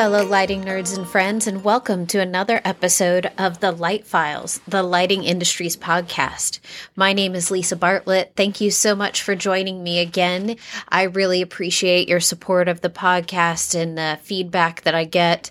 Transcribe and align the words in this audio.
fellow 0.00 0.24
lighting 0.24 0.64
nerds 0.64 0.96
and 0.96 1.06
friends, 1.06 1.46
and 1.46 1.62
welcome 1.62 2.06
to 2.06 2.18
another 2.18 2.58
episode 2.64 3.30
of 3.36 3.60
the 3.60 3.70
Light 3.70 4.06
Files, 4.06 4.58
the 4.66 4.82
lighting 4.82 5.24
industry's 5.24 5.76
podcast. 5.76 6.58
My 6.96 7.12
name 7.12 7.34
is 7.34 7.50
Lisa 7.50 7.76
Bartlett. 7.76 8.32
Thank 8.34 8.62
you 8.62 8.70
so 8.70 8.96
much 8.96 9.20
for 9.20 9.34
joining 9.34 9.82
me 9.82 9.98
again. 9.98 10.56
I 10.88 11.02
really 11.02 11.42
appreciate 11.42 12.08
your 12.08 12.18
support 12.18 12.66
of 12.66 12.80
the 12.80 12.88
podcast 12.88 13.78
and 13.78 13.98
the 13.98 14.18
feedback 14.22 14.80
that 14.84 14.94
I 14.94 15.04
get. 15.04 15.50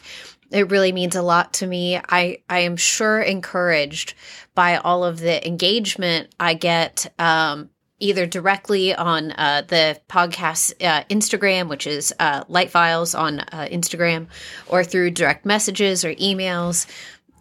It 0.50 0.72
really 0.72 0.94
means 0.94 1.16
a 1.16 1.22
lot 1.22 1.54
to 1.54 1.68
me. 1.68 1.98
I, 1.98 2.40
I 2.50 2.62
am 2.62 2.76
sure 2.76 3.22
encouraged 3.22 4.16
by 4.56 4.78
all 4.78 5.04
of 5.04 5.20
the 5.20 5.48
engagement 5.48 6.34
I 6.40 6.56
get 6.56 7.14
um, 7.20 7.70
either 8.00 8.26
directly 8.26 8.96
on 8.96 9.32
uh, 9.32 9.64
the 9.68 10.00
podcast 10.10 10.74
uh, 10.84 11.04
Instagram, 11.10 11.68
which 11.68 11.86
is 11.86 12.14
uh, 12.20 12.44
Light 12.48 12.72
Files 12.72 13.14
on 13.14 13.40
uh, 13.40 13.68
Instagram, 13.72 14.28
or 14.68 14.84
through 14.84 15.12
direct 15.12 15.46
messages 15.46 16.06
or 16.06 16.14
emails. 16.16 16.88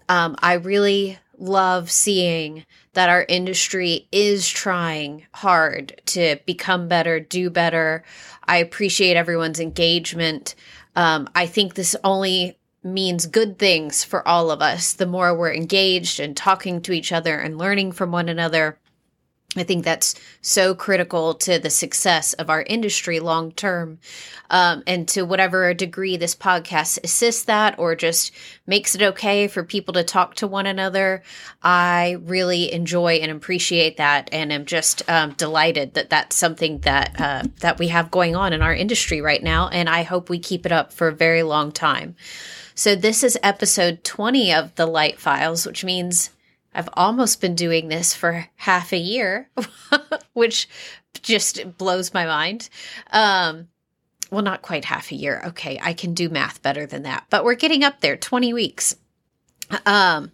Um, 0.09 0.37
I 0.41 0.55
really 0.55 1.19
love 1.39 1.91
seeing 1.91 2.65
that 2.95 3.09
our 3.09 3.25
industry 3.29 4.09
is 4.11 4.49
trying 4.49 5.27
hard 5.35 6.01
to 6.07 6.37
become 6.47 6.89
better, 6.89 7.21
do 7.21 7.51
better. 7.51 8.03
I 8.45 8.57
appreciate 8.57 9.17
everyone's 9.17 9.61
engagement. 9.61 10.55
Um, 10.97 11.29
I 11.35 11.47
think 11.47 11.75
this 11.75 11.95
only 12.03 12.59
means 12.83 13.27
good 13.27 13.59
things 13.59 14.03
for 14.03 14.27
all 14.27 14.51
of 14.51 14.63
us. 14.63 14.95
The 14.95 15.07
more 15.07 15.37
we're 15.37 15.53
engaged 15.53 16.19
and 16.19 16.37
talking 16.37 16.81
to 16.83 16.93
each 16.93 17.13
other 17.13 17.39
and 17.39 17.59
learning 17.59 17.93
from 17.93 18.11
one 18.11 18.29
another, 18.29 18.79
I 19.57 19.63
think 19.63 19.83
that's 19.83 20.15
so 20.43 20.75
critical 20.75 21.33
to 21.33 21.59
the 21.59 21.71
success 21.71 22.35
of 22.35 22.51
our 22.51 22.63
industry 22.63 23.19
long 23.19 23.51
term. 23.53 23.99
Um, 24.51 24.83
and 24.87 25.09
to 25.09 25.23
whatever 25.23 25.73
degree 25.73 26.19
this 26.19 26.35
podcast 26.35 26.99
assists 27.03 27.45
that 27.45 27.79
or 27.79 27.95
just 27.95 28.31
makes 28.67 28.95
it 28.95 29.01
okay 29.01 29.49
for 29.49 29.65
people 29.65 29.95
to 29.95 30.05
talk 30.05 30.35
to 30.37 30.47
one 30.47 30.67
another, 30.67 31.23
I 31.63 32.19
really 32.21 32.71
enjoy 32.71 33.15
and 33.15 33.33
appreciate 33.33 33.97
that. 33.97 34.29
And 34.33 34.53
am 34.53 34.67
just 34.67 35.09
um, 35.09 35.33
delighted 35.33 35.95
that 35.95 36.11
that's 36.11 36.37
something 36.37 36.81
that, 36.81 37.19
uh, 37.19 37.45
that 37.61 37.79
we 37.79 37.89
have 37.89 38.11
going 38.11 38.37
on 38.37 38.53
in 38.53 38.61
our 38.61 38.75
industry 38.75 39.23
right 39.23 39.43
now. 39.43 39.69
And 39.69 39.89
I 39.89 40.03
hope 40.03 40.29
we 40.29 40.39
keep 40.39 40.67
it 40.67 40.73
up 40.73 40.93
for 40.93 41.09
a 41.09 41.15
very 41.15 41.43
long 41.43 41.73
time. 41.73 42.17
So, 42.75 42.95
this 42.95 43.25
is 43.25 43.37
episode 43.43 44.05
20 44.05 44.53
of 44.53 44.75
the 44.77 44.87
Light 44.87 45.19
Files, 45.19 45.67
which 45.67 45.85
means 45.85 46.31
I've 46.75 46.89
almost 46.93 47.41
been 47.41 47.55
doing 47.55 47.89
this 47.89 48.15
for 48.15 48.47
half 48.57 48.93
a 48.93 48.99
year, 48.99 49.51
which 50.33 50.69
just 51.23 51.79
blows 51.79 52.15
my 52.15 52.27
mind. 52.27 52.69
Um, 53.11 53.69
well, 54.31 54.43
not 54.43 54.63
quite 54.63 54.85
half 54.85 55.11
a 55.11 55.17
year. 55.17 55.43
Okay, 55.47 55.79
I 55.83 55.93
can 55.95 56.15
do 56.15 56.29
math 56.29 56.63
better 56.63 56.87
than 56.87 57.03
that, 57.05 57.25
but 57.31 57.45
we're 57.45 57.55
getting 57.55 57.83
up 57.83 58.01
there 58.01 58.17
20 58.17 58.53
weeks. 58.53 58.97
Um, 59.87 60.33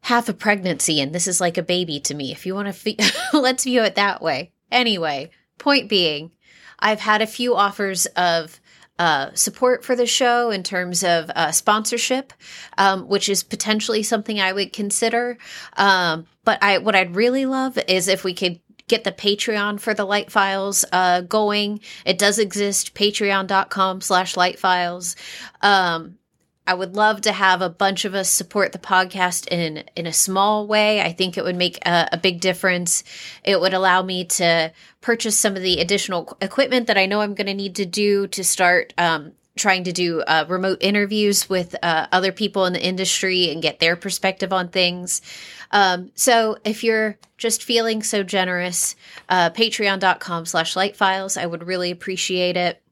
half 0.00 0.28
a 0.28 0.32
pregnancy, 0.32 1.00
and 1.00 1.14
this 1.14 1.26
is 1.26 1.40
like 1.40 1.58
a 1.58 1.62
baby 1.62 2.00
to 2.00 2.14
me. 2.14 2.32
If 2.32 2.46
you 2.46 2.54
want 2.54 2.68
to, 2.68 2.72
fe- 2.72 2.96
let's 3.32 3.64
view 3.64 3.82
it 3.82 3.96
that 3.96 4.22
way. 4.22 4.52
Anyway, 4.70 5.30
point 5.58 5.88
being, 5.88 6.32
I've 6.78 7.00
had 7.00 7.22
a 7.22 7.26
few 7.26 7.54
offers 7.54 8.06
of 8.16 8.60
uh, 8.98 9.30
support 9.34 9.84
for 9.84 9.94
the 9.94 10.06
show 10.06 10.50
in 10.50 10.62
terms 10.62 11.04
of 11.04 11.30
uh, 11.30 11.52
sponsorship, 11.52 12.32
um, 12.78 13.08
which 13.08 13.28
is 13.28 13.42
potentially 13.42 14.02
something 14.02 14.40
I 14.40 14.52
would 14.52 14.72
consider. 14.72 15.38
Um, 15.76 16.26
but 16.44 16.62
I, 16.62 16.78
what 16.78 16.94
I'd 16.94 17.16
really 17.16 17.46
love 17.46 17.78
is 17.88 18.08
if 18.08 18.24
we 18.24 18.34
could 18.34 18.60
get 18.88 19.04
the 19.04 19.12
Patreon 19.12 19.80
for 19.80 19.94
the 19.94 20.04
Light 20.04 20.30
Files 20.30 20.84
uh, 20.92 21.22
going. 21.22 21.80
It 22.04 22.18
does 22.18 22.38
exist, 22.38 22.94
patreon.com 22.94 24.00
slash 24.00 24.36
light 24.36 24.58
files. 24.58 25.16
Um, 25.60 26.18
I 26.66 26.74
would 26.74 26.96
love 26.96 27.20
to 27.22 27.32
have 27.32 27.62
a 27.62 27.70
bunch 27.70 28.04
of 28.04 28.14
us 28.14 28.28
support 28.28 28.72
the 28.72 28.78
podcast 28.78 29.46
in 29.48 29.84
in 29.94 30.06
a 30.06 30.12
small 30.12 30.66
way. 30.66 31.00
I 31.00 31.12
think 31.12 31.38
it 31.38 31.44
would 31.44 31.56
make 31.56 31.78
a, 31.86 32.08
a, 32.12 32.16
big 32.18 32.40
difference. 32.40 33.04
It 33.44 33.60
would 33.60 33.72
allow 33.72 34.02
me 34.02 34.24
to 34.24 34.72
purchase 35.00 35.38
some 35.38 35.54
of 35.56 35.62
the 35.62 35.80
additional 35.80 36.36
equipment 36.40 36.88
that 36.88 36.98
I 36.98 37.06
know 37.06 37.20
I'm 37.20 37.34
going 37.34 37.46
to 37.46 37.54
need 37.54 37.76
to 37.76 37.86
do 37.86 38.26
to 38.28 38.42
start 38.42 38.92
um, 38.98 39.32
trying 39.56 39.84
to 39.84 39.92
do 39.92 40.20
uh, 40.22 40.44
remote 40.48 40.78
interviews 40.80 41.48
with 41.48 41.74
uh, 41.82 42.06
other 42.12 42.32
people 42.32 42.66
in 42.66 42.72
the 42.72 42.84
industry 42.84 43.50
and 43.50 43.62
get 43.62 43.78
their 43.78 43.96
perspective 43.96 44.52
on 44.52 44.68
things. 44.68 45.22
Um, 45.70 46.10
so 46.14 46.58
if 46.64 46.84
you're 46.84 47.16
just 47.38 47.62
feeling 47.62 48.02
so 48.02 48.22
generous, 48.22 48.96
uh, 49.28 49.50
patreon.com 49.50 50.46
slash 50.46 50.76
light 50.76 50.96
files, 50.96 51.36
I 51.36 51.46
would 51.46 51.66
really 51.66 51.90
appreciate 51.90 52.56
it. 52.56 52.82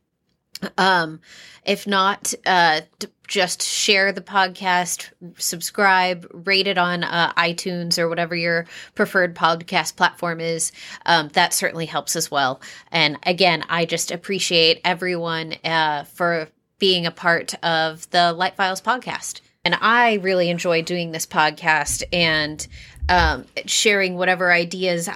Um, 0.78 1.20
if 1.64 1.86
not, 1.86 2.34
uh, 2.46 2.82
just 3.26 3.62
share 3.62 4.12
the 4.12 4.20
podcast, 4.20 5.10
subscribe, 5.38 6.26
rate 6.32 6.66
it 6.66 6.78
on 6.78 7.04
uh, 7.04 7.32
iTunes 7.34 7.98
or 7.98 8.08
whatever 8.08 8.34
your 8.34 8.66
preferred 8.94 9.34
podcast 9.34 9.96
platform 9.96 10.40
is. 10.40 10.72
Um, 11.06 11.28
that 11.28 11.54
certainly 11.54 11.86
helps 11.86 12.16
as 12.16 12.30
well. 12.30 12.60
And 12.92 13.18
again, 13.24 13.64
I 13.68 13.86
just 13.86 14.10
appreciate 14.10 14.80
everyone 14.84 15.54
uh, 15.64 16.04
for 16.04 16.48
being 16.78 17.06
a 17.06 17.10
part 17.10 17.54
of 17.64 18.08
the 18.10 18.32
Light 18.32 18.56
Files 18.56 18.82
podcast. 18.82 19.40
And 19.64 19.76
I 19.80 20.14
really 20.14 20.50
enjoy 20.50 20.82
doing 20.82 21.10
this 21.10 21.26
podcast 21.26 22.02
and 22.12 22.66
um, 23.08 23.46
sharing 23.64 24.16
whatever 24.16 24.52
ideas 24.52 25.08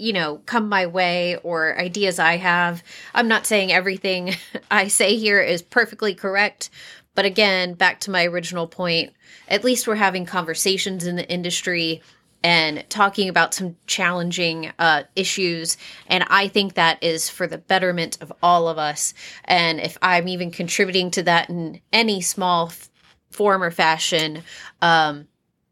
you 0.00 0.12
know, 0.12 0.40
come 0.46 0.68
my 0.68 0.86
way 0.86 1.36
or 1.42 1.78
ideas 1.78 2.18
I 2.18 2.36
have. 2.38 2.82
I'm 3.14 3.28
not 3.28 3.46
saying 3.46 3.70
everything 3.70 4.34
I 4.70 4.88
say 4.88 5.16
here 5.16 5.40
is 5.40 5.62
perfectly 5.62 6.14
correct, 6.14 6.70
but 7.14 7.24
again, 7.24 7.74
back 7.74 8.00
to 8.00 8.10
my 8.10 8.24
original 8.24 8.66
point, 8.66 9.12
at 9.48 9.64
least 9.64 9.86
we're 9.86 9.96
having 9.96 10.24
conversations 10.24 11.06
in 11.06 11.16
the 11.16 11.28
industry 11.28 12.02
and 12.42 12.84
talking 12.88 13.28
about 13.28 13.52
some 13.52 13.76
challenging 13.86 14.72
uh, 14.78 15.02
issues. 15.14 15.76
And 16.06 16.24
I 16.28 16.48
think 16.48 16.74
that 16.74 17.02
is 17.02 17.28
for 17.28 17.46
the 17.46 17.58
betterment 17.58 18.16
of 18.22 18.32
all 18.42 18.68
of 18.68 18.78
us. 18.78 19.12
And 19.44 19.80
if 19.80 19.98
I'm 20.00 20.28
even 20.28 20.50
contributing 20.50 21.10
to 21.12 21.22
that 21.24 21.50
in 21.50 21.80
any 21.92 22.22
small 22.22 22.68
f- 22.68 22.88
form 23.30 23.62
or 23.62 23.70
fashion, 23.70 24.42
um, 24.80 25.28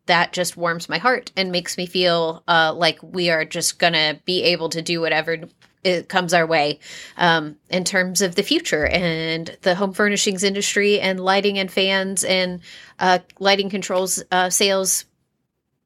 that 0.09 0.33
just 0.33 0.57
warms 0.57 0.89
my 0.89 0.99
heart 0.99 1.31
and 1.37 1.53
makes 1.53 1.79
me 1.79 1.87
feel 1.87 2.43
uh, 2.49 2.75
like 2.75 2.99
we 3.03 3.31
are 3.31 3.45
just 3.45 3.79
gonna 3.79 4.21
be 4.25 4.43
able 4.43 4.69
to 4.71 4.83
do 4.83 5.01
whatever 5.01 5.39
it 5.85 6.09
comes 6.09 6.35
our 6.35 6.47
way 6.47 6.81
um, 7.17 7.57
in 7.71 7.85
terms 7.85 8.21
of 8.21 8.35
the 8.35 8.43
future 8.43 8.87
and 8.87 9.57
the 9.63 9.75
home 9.75 9.93
furnishings 9.93 10.43
industry 10.43 11.01
and 11.01 11.21
lighting 11.21 11.59
and 11.59 11.71
fans 11.71 12.25
and 12.25 12.61
uh, 12.99 13.21
lighting 13.39 13.71
controls 13.71 14.23
uh, 14.33 14.51
sales 14.51 15.05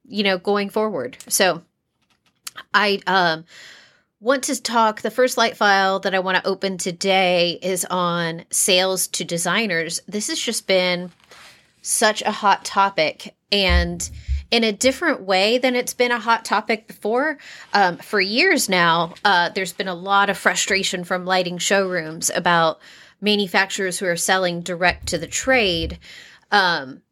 you 0.08 0.22
know 0.22 0.38
going 0.38 0.70
forward. 0.70 1.16
So 1.28 1.62
i 2.74 3.00
um, 3.06 3.44
want 4.20 4.44
to 4.44 4.60
talk 4.60 5.00
the 5.00 5.10
first 5.10 5.38
light 5.38 5.56
file 5.56 6.00
that 6.00 6.14
i 6.14 6.18
want 6.18 6.36
to 6.36 6.46
open 6.46 6.76
today 6.76 7.58
is 7.62 7.84
on 7.86 8.44
sales 8.50 9.08
to 9.08 9.24
designers. 9.24 10.00
This 10.06 10.28
has 10.28 10.38
just 10.38 10.66
been 10.66 11.10
such 11.82 12.22
a 12.22 12.30
hot 12.30 12.64
topic 12.64 13.34
and 13.52 14.10
in 14.50 14.64
a 14.64 14.72
different 14.72 15.22
way 15.22 15.58
than 15.58 15.76
it's 15.76 15.94
been 15.94 16.10
a 16.10 16.18
hot 16.18 16.44
topic 16.44 16.86
before. 16.86 17.38
Um, 17.72 17.98
for 17.98 18.20
years 18.20 18.68
now, 18.68 19.14
uh, 19.24 19.50
there's 19.50 19.72
been 19.72 19.88
a 19.88 19.94
lot 19.94 20.28
of 20.30 20.36
frustration 20.36 21.04
from 21.04 21.24
lighting 21.24 21.58
showrooms 21.58 22.30
about 22.34 22.80
manufacturers 23.20 23.98
who 23.98 24.06
are 24.06 24.16
selling 24.16 24.60
direct 24.60 25.06
to 25.08 25.18
the 25.18 25.26
trade. 25.26 25.98
Um, 26.50 27.02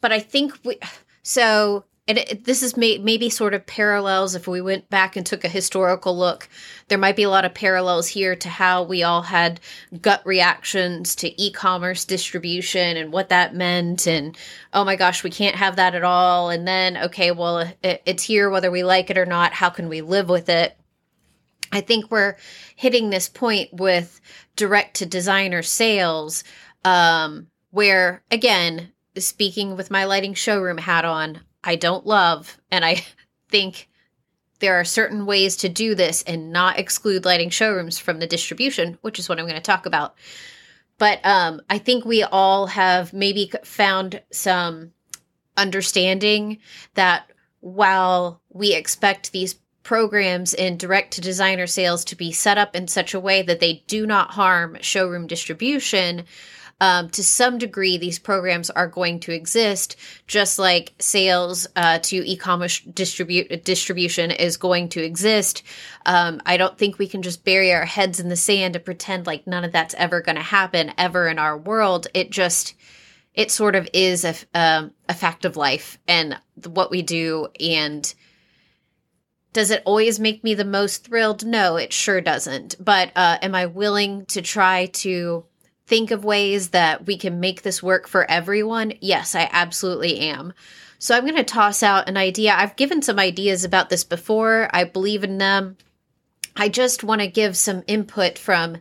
but 0.00 0.12
I 0.12 0.20
think 0.20 0.58
we, 0.64 0.78
so 1.22 1.84
and 2.08 2.18
it, 2.18 2.44
this 2.44 2.62
is 2.62 2.76
may, 2.76 2.98
maybe 2.98 3.30
sort 3.30 3.54
of 3.54 3.66
parallels 3.66 4.34
if 4.34 4.48
we 4.48 4.60
went 4.60 4.88
back 4.90 5.14
and 5.14 5.24
took 5.24 5.44
a 5.44 5.48
historical 5.48 6.16
look 6.16 6.48
there 6.88 6.98
might 6.98 7.16
be 7.16 7.22
a 7.22 7.30
lot 7.30 7.44
of 7.44 7.54
parallels 7.54 8.08
here 8.08 8.34
to 8.34 8.48
how 8.48 8.82
we 8.82 9.02
all 9.02 9.22
had 9.22 9.60
gut 10.00 10.22
reactions 10.24 11.14
to 11.14 11.42
e-commerce 11.42 12.04
distribution 12.04 12.96
and 12.96 13.12
what 13.12 13.28
that 13.28 13.54
meant 13.54 14.06
and 14.06 14.36
oh 14.72 14.84
my 14.84 14.96
gosh 14.96 15.22
we 15.22 15.30
can't 15.30 15.56
have 15.56 15.76
that 15.76 15.94
at 15.94 16.04
all. 16.04 16.50
And 16.50 16.66
then 16.66 16.96
okay 16.96 17.30
well 17.30 17.58
it, 17.58 18.02
it's 18.04 18.22
here 18.22 18.50
whether 18.50 18.70
we 18.70 18.82
like 18.82 19.10
it 19.10 19.18
or 19.18 19.26
not. 19.26 19.52
How 19.52 19.70
can 19.70 19.88
we 19.88 20.00
live 20.00 20.28
with 20.28 20.48
it? 20.48 20.76
I 21.70 21.82
think 21.82 22.10
we're 22.10 22.36
hitting 22.76 23.10
this 23.10 23.28
point 23.28 23.68
with 23.72 24.20
direct 24.56 24.96
to 24.96 25.06
designer 25.06 25.62
sales 25.62 26.42
um, 26.84 27.48
where 27.70 28.22
again 28.30 28.92
speaking 29.16 29.76
with 29.76 29.90
my 29.90 30.04
lighting 30.04 30.34
showroom 30.34 30.78
hat 30.78 31.04
on 31.04 31.40
I 31.64 31.76
don't 31.76 32.06
love. 32.06 32.58
And 32.70 32.84
I 32.84 33.04
think 33.48 33.88
there 34.60 34.74
are 34.74 34.84
certain 34.84 35.26
ways 35.26 35.56
to 35.56 35.68
do 35.68 35.94
this 35.94 36.22
and 36.22 36.52
not 36.52 36.78
exclude 36.78 37.24
lighting 37.24 37.50
showrooms 37.50 37.98
from 37.98 38.18
the 38.18 38.26
distribution, 38.26 38.98
which 39.02 39.18
is 39.18 39.28
what 39.28 39.38
I'm 39.38 39.46
going 39.46 39.54
to 39.54 39.60
talk 39.60 39.86
about. 39.86 40.16
But 40.98 41.24
um, 41.24 41.62
I 41.70 41.78
think 41.78 42.04
we 42.04 42.24
all 42.24 42.66
have 42.66 43.12
maybe 43.12 43.52
found 43.64 44.20
some 44.32 44.92
understanding 45.56 46.58
that 46.94 47.30
while 47.60 48.40
we 48.50 48.74
expect 48.74 49.32
these 49.32 49.54
programs 49.84 50.54
in 50.54 50.76
direct 50.76 51.14
to 51.14 51.20
designer 51.20 51.66
sales 51.66 52.04
to 52.04 52.16
be 52.16 52.32
set 52.32 52.58
up 52.58 52.76
in 52.76 52.86
such 52.88 53.14
a 53.14 53.20
way 53.20 53.42
that 53.42 53.60
they 53.60 53.84
do 53.86 54.06
not 54.06 54.32
harm 54.32 54.76
showroom 54.80 55.26
distribution, 55.26 56.24
um, 56.80 57.10
to 57.10 57.24
some 57.24 57.58
degree, 57.58 57.98
these 57.98 58.18
programs 58.18 58.70
are 58.70 58.86
going 58.86 59.20
to 59.20 59.32
exist, 59.32 59.96
just 60.26 60.58
like 60.58 60.92
sales 60.98 61.66
uh, 61.74 61.98
to 62.00 62.16
e-commerce 62.16 62.80
distribute 62.80 63.64
distribution 63.64 64.30
is 64.30 64.56
going 64.56 64.88
to 64.90 65.02
exist. 65.02 65.62
Um, 66.06 66.40
I 66.46 66.56
don't 66.56 66.78
think 66.78 66.98
we 66.98 67.08
can 67.08 67.22
just 67.22 67.44
bury 67.44 67.72
our 67.72 67.84
heads 67.84 68.20
in 68.20 68.28
the 68.28 68.36
sand 68.36 68.76
and 68.76 68.84
pretend 68.84 69.26
like 69.26 69.46
none 69.46 69.64
of 69.64 69.72
that's 69.72 69.94
ever 69.94 70.20
going 70.20 70.36
to 70.36 70.42
happen 70.42 70.92
ever 70.96 71.26
in 71.26 71.38
our 71.38 71.58
world. 71.58 72.06
It 72.14 72.30
just 72.30 72.74
it 73.34 73.52
sort 73.52 73.76
of 73.76 73.88
is 73.92 74.24
a, 74.24 74.34
um, 74.52 74.92
a 75.08 75.14
fact 75.14 75.44
of 75.44 75.56
life 75.56 75.98
and 76.08 76.38
what 76.66 76.90
we 76.90 77.02
do 77.02 77.46
and 77.60 78.14
does 79.52 79.70
it 79.70 79.82
always 79.84 80.18
make 80.18 80.42
me 80.42 80.54
the 80.54 80.64
most 80.64 81.04
thrilled 81.04 81.46
no 81.46 81.76
it 81.76 81.92
sure 81.92 82.20
doesn't 82.20 82.74
but 82.84 83.12
uh, 83.14 83.38
am 83.40 83.54
i 83.54 83.64
willing 83.64 84.26
to 84.26 84.42
try 84.42 84.86
to 84.86 85.44
think 85.88 86.10
of 86.10 86.22
ways 86.22 86.68
that 86.70 87.06
we 87.06 87.16
can 87.16 87.40
make 87.40 87.62
this 87.62 87.82
work 87.82 88.06
for 88.06 88.30
everyone, 88.30 88.92
yes, 89.00 89.34
I 89.34 89.48
absolutely 89.50 90.18
am. 90.18 90.52
So 90.98 91.16
I'm 91.16 91.24
going 91.24 91.36
to 91.36 91.44
toss 91.44 91.82
out 91.82 92.08
an 92.08 92.18
idea. 92.18 92.54
I've 92.54 92.76
given 92.76 93.00
some 93.00 93.18
ideas 93.18 93.64
about 93.64 93.88
this 93.88 94.04
before. 94.04 94.68
I 94.72 94.84
believe 94.84 95.24
in 95.24 95.38
them. 95.38 95.78
I 96.54 96.68
just 96.68 97.04
want 97.04 97.22
to 97.22 97.26
give 97.26 97.56
some 97.56 97.84
input 97.86 98.36
from 98.36 98.78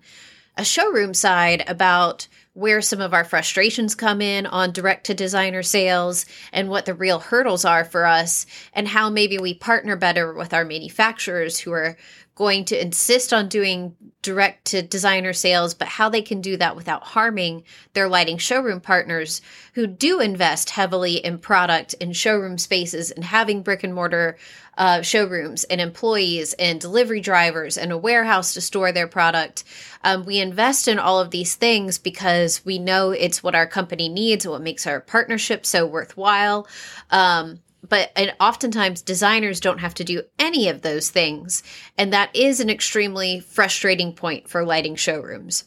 a 0.58 0.66
showroom 0.66 1.14
side 1.14 1.64
about 1.68 2.28
where 2.54 2.82
some 2.82 3.00
of 3.00 3.14
our 3.14 3.24
frustrations 3.24 3.94
come 3.94 4.20
in 4.20 4.46
on 4.48 4.72
direct 4.72 5.06
to 5.06 5.14
designer 5.14 5.62
sales 5.62 6.26
and 6.52 6.68
what 6.68 6.86
the 6.86 6.94
real 6.94 7.20
hurdles 7.20 7.64
are 7.64 7.86
for 7.86 8.06
us 8.06 8.48
and 8.74 8.88
how 8.88 9.10
maybe 9.10 9.38
we 9.38 9.54
partner 9.54 9.96
better 9.96 10.34
with 10.34 10.54
our 10.54 10.66
manufacturers 10.66 11.60
who 11.60 11.72
are 11.72 11.96
going 12.38 12.64
to 12.66 12.80
insist 12.80 13.34
on 13.34 13.50
doing 13.50 13.96
direct 14.22 14.66
to 14.66 14.84
designer 14.84 15.34
sales, 15.34 15.74
but 15.74 15.88
how 15.88 16.08
they 16.08 16.22
can 16.22 16.40
do 16.40 16.56
that 16.56 16.76
without 16.76 17.04
harming 17.04 17.64
their 17.94 18.08
lighting 18.08 18.38
showroom 18.38 18.80
partners 18.80 19.42
who 19.74 19.88
do 19.88 20.20
invest 20.20 20.70
heavily 20.70 21.16
in 21.16 21.40
product 21.40 21.96
and 22.00 22.16
showroom 22.16 22.60
spaces 22.60 23.10
and 23.10 23.24
having 23.26 23.64
brick 23.64 23.84
and 23.84 23.96
mortar 23.96 24.38
uh, 24.78 25.02
showrooms 25.02 25.64
and 25.64 25.82
employees 25.82 26.54
and 26.60 26.80
delivery 26.80 27.22
drivers 27.22 27.76
and 27.76 27.92
a 27.92 27.98
warehouse 27.98 28.54
to 28.54 28.62
store 28.62 28.92
their 28.92 29.08
product. 29.08 29.64
Um, 30.04 30.24
we 30.24 30.40
invest 30.40 30.88
in 30.88 31.00
all 31.00 31.20
of 31.20 31.32
these 31.32 31.56
things 31.56 31.98
because 31.98 32.64
we 32.64 32.78
know 32.78 33.10
it's 33.10 33.42
what 33.42 33.56
our 33.56 33.66
company 33.66 34.10
needs, 34.10 34.48
what 34.48 34.62
makes 34.62 34.86
our 34.86 35.02
partnership 35.02 35.66
so 35.66 35.88
worthwhile. 35.88 36.68
Um, 37.10 37.62
but 37.90 38.12
and 38.16 38.34
oftentimes 38.40 39.02
designers 39.02 39.60
don't 39.60 39.80
have 39.80 39.94
to 39.96 40.04
do 40.04 40.24
any 40.40 40.70
of 40.70 40.82
those 40.82 41.10
things. 41.10 41.64
And 41.98 42.14
that 42.14 42.36
is 42.36 42.60
an 42.60 42.70
extremely 42.70 43.40
frustrating 43.40 44.14
point 44.14 44.50
for 44.50 44.66
lighting 44.66 44.96
showrooms. 44.96 45.66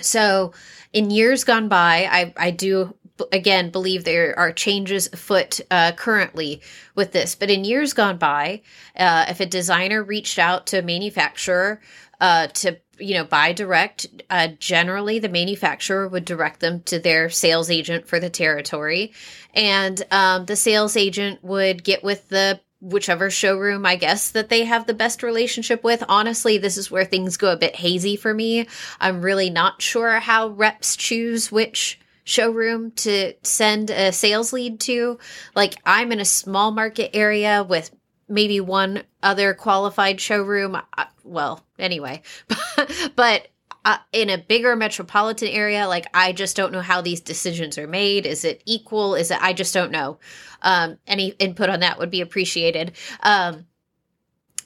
So 0.00 0.52
in 0.92 1.10
years 1.10 1.44
gone 1.44 1.68
by 1.68 2.08
i 2.10 2.32
i 2.36 2.50
do 2.50 2.94
again 3.32 3.70
believe 3.70 4.04
there 4.04 4.38
are 4.38 4.52
changes 4.52 5.08
afoot 5.12 5.60
uh, 5.70 5.92
currently 5.92 6.62
with 6.94 7.12
this. 7.12 7.34
But 7.34 7.50
in 7.50 7.64
years 7.64 7.92
gone 7.92 8.16
by 8.16 8.62
uh, 8.96 9.26
if 9.28 9.40
a 9.40 9.46
designer 9.46 10.02
reached 10.02 10.38
out 10.38 10.66
to 10.68 10.78
a 10.78 10.82
manufacturer 10.82 11.80
uh, 12.20 12.48
to 12.48 12.78
you 12.98 13.14
know 13.14 13.24
buy 13.24 13.52
direct 13.52 14.06
uh, 14.30 14.48
generally 14.58 15.18
the 15.18 15.28
manufacturer 15.28 16.08
would 16.08 16.24
direct 16.24 16.60
them 16.60 16.80
to 16.82 16.98
their 16.98 17.30
sales 17.30 17.70
agent 17.70 18.06
for 18.06 18.20
the 18.20 18.30
territory 18.30 19.12
and 19.54 20.02
um, 20.10 20.46
the 20.46 20.56
sales 20.56 20.96
agent 20.96 21.42
would 21.42 21.84
get 21.84 22.02
with 22.02 22.28
the 22.28 22.60
whichever 22.80 23.30
showroom 23.30 23.84
I 23.84 23.96
guess 23.96 24.30
that 24.32 24.48
they 24.48 24.64
have 24.64 24.86
the 24.86 24.94
best 24.94 25.22
relationship 25.22 25.82
with. 25.82 26.04
Honestly, 26.08 26.58
this 26.58 26.76
is 26.76 26.90
where 26.90 27.04
things 27.04 27.36
go 27.36 27.52
a 27.52 27.56
bit 27.56 27.74
hazy 27.74 28.14
for 28.14 28.32
me. 28.32 28.68
I'm 29.00 29.20
really 29.20 29.50
not 29.50 29.82
sure 29.82 30.20
how 30.20 30.48
reps 30.48 30.94
choose 30.94 31.50
which 31.50 31.98
showroom 32.28 32.90
to 32.92 33.32
send 33.42 33.90
a 33.90 34.12
sales 34.12 34.52
lead 34.52 34.78
to. 34.80 35.18
Like 35.56 35.76
I'm 35.84 36.12
in 36.12 36.20
a 36.20 36.24
small 36.24 36.70
market 36.70 37.16
area 37.16 37.64
with 37.64 37.90
maybe 38.28 38.60
one 38.60 39.02
other 39.22 39.54
qualified 39.54 40.20
showroom. 40.20 40.76
Well, 41.24 41.64
anyway, 41.78 42.22
but 43.16 43.48
uh, 43.84 43.98
in 44.12 44.28
a 44.28 44.38
bigger 44.38 44.76
metropolitan 44.76 45.48
area, 45.48 45.88
like 45.88 46.06
I 46.12 46.32
just 46.32 46.56
don't 46.56 46.72
know 46.72 46.82
how 46.82 47.00
these 47.00 47.20
decisions 47.20 47.78
are 47.78 47.86
made. 47.86 48.26
Is 48.26 48.44
it 48.44 48.62
equal? 48.66 49.14
Is 49.14 49.30
it? 49.30 49.38
I 49.40 49.52
just 49.52 49.72
don't 49.72 49.90
know. 49.90 50.18
Um, 50.62 50.98
any 51.06 51.28
input 51.38 51.70
on 51.70 51.80
that 51.80 51.98
would 51.98 52.10
be 52.10 52.20
appreciated. 52.20 52.92
Um, 53.22 53.66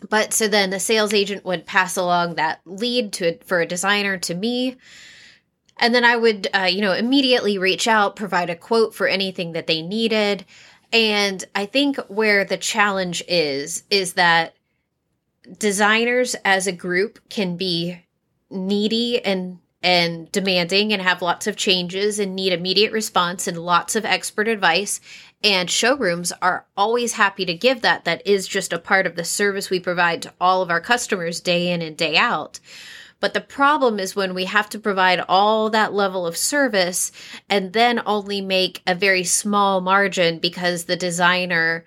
but 0.08 0.32
so 0.32 0.48
then 0.48 0.70
the 0.70 0.80
sales 0.80 1.14
agent 1.14 1.44
would 1.44 1.66
pass 1.66 1.96
along 1.96 2.34
that 2.34 2.60
lead 2.64 3.12
to 3.14 3.38
for 3.44 3.60
a 3.60 3.66
designer 3.66 4.18
to 4.18 4.34
me. 4.34 4.76
And 5.78 5.94
then 5.94 6.04
I 6.04 6.16
would, 6.16 6.48
uh, 6.54 6.68
you 6.70 6.80
know, 6.80 6.92
immediately 6.92 7.58
reach 7.58 7.88
out, 7.88 8.16
provide 8.16 8.50
a 8.50 8.56
quote 8.56 8.94
for 8.94 9.06
anything 9.06 9.52
that 9.52 9.66
they 9.66 9.82
needed. 9.82 10.44
And 10.92 11.42
I 11.54 11.66
think 11.66 11.96
where 12.08 12.44
the 12.44 12.58
challenge 12.58 13.22
is, 13.26 13.84
is 13.90 14.14
that 14.14 14.54
designers 15.58 16.36
as 16.44 16.66
a 16.66 16.72
group 16.72 17.18
can 17.28 17.56
be 17.56 18.04
needy 18.50 19.24
and 19.24 19.58
and 19.84 20.30
demanding 20.30 20.92
and 20.92 21.02
have 21.02 21.22
lots 21.22 21.48
of 21.48 21.56
changes 21.56 22.20
and 22.20 22.36
need 22.36 22.52
immediate 22.52 22.92
response 22.92 23.48
and 23.48 23.58
lots 23.58 23.96
of 23.96 24.04
expert 24.04 24.46
advice. 24.46 25.00
And 25.42 25.68
showrooms 25.68 26.32
are 26.40 26.66
always 26.76 27.14
happy 27.14 27.44
to 27.46 27.54
give 27.54 27.82
that. 27.82 28.04
That 28.04 28.24
is 28.24 28.46
just 28.46 28.72
a 28.72 28.78
part 28.78 29.08
of 29.08 29.16
the 29.16 29.24
service 29.24 29.70
we 29.70 29.80
provide 29.80 30.22
to 30.22 30.32
all 30.40 30.62
of 30.62 30.70
our 30.70 30.80
customers 30.80 31.40
day 31.40 31.72
in 31.72 31.82
and 31.82 31.96
day 31.96 32.16
out 32.16 32.60
but 33.22 33.34
the 33.34 33.40
problem 33.40 34.00
is 34.00 34.16
when 34.16 34.34
we 34.34 34.46
have 34.46 34.68
to 34.70 34.80
provide 34.80 35.24
all 35.28 35.70
that 35.70 35.94
level 35.94 36.26
of 36.26 36.36
service 36.36 37.12
and 37.48 37.72
then 37.72 38.02
only 38.04 38.40
make 38.40 38.82
a 38.84 38.96
very 38.96 39.22
small 39.22 39.80
margin 39.80 40.40
because 40.40 40.84
the 40.84 40.96
designer 40.96 41.84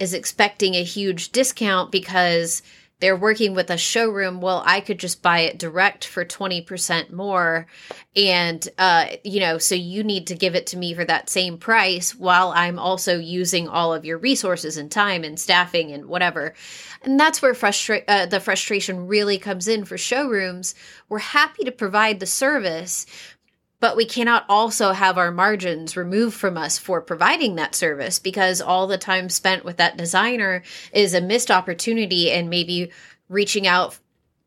is 0.00 0.14
expecting 0.14 0.74
a 0.74 0.82
huge 0.82 1.30
discount 1.30 1.92
because 1.92 2.62
they're 3.02 3.16
working 3.16 3.52
with 3.52 3.68
a 3.68 3.76
showroom 3.76 4.40
well 4.40 4.62
i 4.64 4.80
could 4.80 4.98
just 4.98 5.22
buy 5.22 5.40
it 5.40 5.58
direct 5.58 6.06
for 6.06 6.24
20% 6.24 7.10
more. 7.10 7.66
And 8.14 8.66
uh, 8.78 9.06
you 9.24 9.40
know 9.40 9.58
so 9.58 9.74
you 9.74 10.04
need 10.04 10.28
to 10.28 10.34
give 10.34 10.54
it 10.54 10.68
to 10.68 10.76
me 10.76 10.94
for 10.94 11.04
that 11.04 11.28
same 11.28 11.58
price 11.58 12.14
while 12.14 12.52
i'm 12.54 12.78
also 12.78 13.18
using 13.18 13.68
all 13.68 13.92
of 13.92 14.04
your 14.04 14.18
resources 14.18 14.76
and 14.76 14.90
time 14.90 15.24
and 15.24 15.38
staffing 15.38 15.90
and 15.90 16.06
whatever. 16.06 16.54
And 17.02 17.18
that's 17.18 17.42
where 17.42 17.54
frustra- 17.54 18.04
uh, 18.06 18.26
the 18.26 18.38
frustration 18.38 19.08
really 19.08 19.38
comes 19.38 19.66
in 19.66 19.84
for 19.84 19.98
showrooms. 19.98 20.74
We're 21.08 21.18
happy 21.18 21.64
to 21.64 21.72
provide 21.72 22.20
the 22.20 22.26
service 22.26 23.06
but 23.82 23.96
we 23.96 24.04
cannot 24.04 24.44
also 24.48 24.92
have 24.92 25.18
our 25.18 25.32
margins 25.32 25.96
removed 25.96 26.36
from 26.36 26.56
us 26.56 26.78
for 26.78 27.00
providing 27.00 27.56
that 27.56 27.74
service 27.74 28.20
because 28.20 28.60
all 28.60 28.86
the 28.86 28.96
time 28.96 29.28
spent 29.28 29.64
with 29.64 29.78
that 29.78 29.96
designer 29.96 30.62
is 30.92 31.14
a 31.14 31.20
missed 31.20 31.50
opportunity 31.50 32.30
and 32.30 32.48
maybe 32.48 32.92
reaching 33.28 33.66
out 33.66 33.98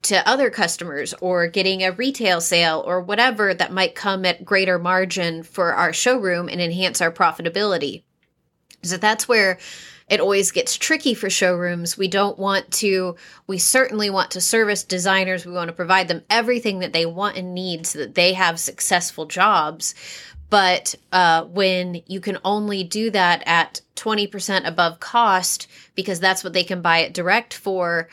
to 0.04 0.26
other 0.26 0.50
customers 0.50 1.14
or 1.20 1.48
getting 1.48 1.84
a 1.84 1.92
retail 1.92 2.40
sale 2.40 2.82
or 2.88 3.02
whatever 3.02 3.54
that 3.54 3.74
might 3.74 3.94
come 3.94 4.24
at 4.24 4.46
greater 4.46 4.80
margin 4.80 5.44
for 5.44 5.74
our 5.74 5.92
showroom 5.92 6.48
and 6.48 6.62
enhance 6.62 7.02
our 7.02 7.12
profitability. 7.12 8.04
So 8.84 8.96
that's 8.96 9.28
where 9.28 9.60
it 10.08 10.20
always 10.20 10.52
gets 10.52 10.78
tricky 10.78 11.14
for 11.14 11.30
showrooms. 11.30 11.98
We 11.98 12.08
don't 12.08 12.38
want 12.38 12.72
to, 12.74 13.16
we 13.48 13.58
certainly 13.58 14.10
want 14.10 14.32
to 14.32 14.42
service 14.42 14.84
designers. 14.84 15.46
We 15.46 15.54
want 15.54 15.70
to 15.70 15.74
provide 15.74 16.08
them 16.08 16.24
everything 16.30 16.80
that 16.80 16.94
they 16.94 17.06
want 17.06 17.38
and 17.38 17.56
need 17.56 17.88
so 17.88 18.00
that 18.00 18.16
they 18.16 18.34
have 18.34 18.60
successful 18.60 19.26
jobs. 19.26 19.96
But 20.52 20.94
uh, 21.12 21.46
when 21.46 22.04
you 22.06 22.20
can 22.20 22.38
only 22.46 22.84
do 22.84 23.10
that 23.12 23.42
at 23.48 23.82
20% 23.96 24.68
above 24.68 25.00
cost 25.00 25.68
because 25.96 26.20
that's 26.20 26.44
what 26.44 26.54
they 26.54 26.64
can 26.64 26.82
buy 26.82 27.00
it 27.00 27.14
direct 27.14 27.56
for, 27.56 28.08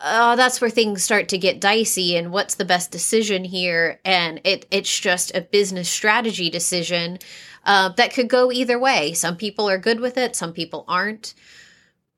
uh, 0.00 0.36
that's 0.36 0.60
where 0.60 0.70
things 0.70 1.02
start 1.02 1.28
to 1.28 1.38
get 1.38 1.60
dicey 1.60 2.16
and 2.16 2.30
what's 2.30 2.56
the 2.56 2.64
best 2.64 2.90
decision 2.90 3.44
here 3.44 4.00
and 4.04 4.40
it 4.44 4.66
it's 4.72 4.98
just 4.98 5.34
a 5.36 5.40
business 5.40 5.88
strategy 5.88 6.50
decision 6.50 7.18
uh, 7.64 7.90
that 7.90 8.12
could 8.12 8.28
go 8.28 8.52
either 8.52 8.78
way. 8.78 9.12
Some 9.12 9.36
people 9.36 9.68
are 9.68 9.78
good 9.78 10.00
with 10.00 10.16
it, 10.16 10.36
some 10.36 10.52
people 10.52 10.84
aren't. 10.88 11.34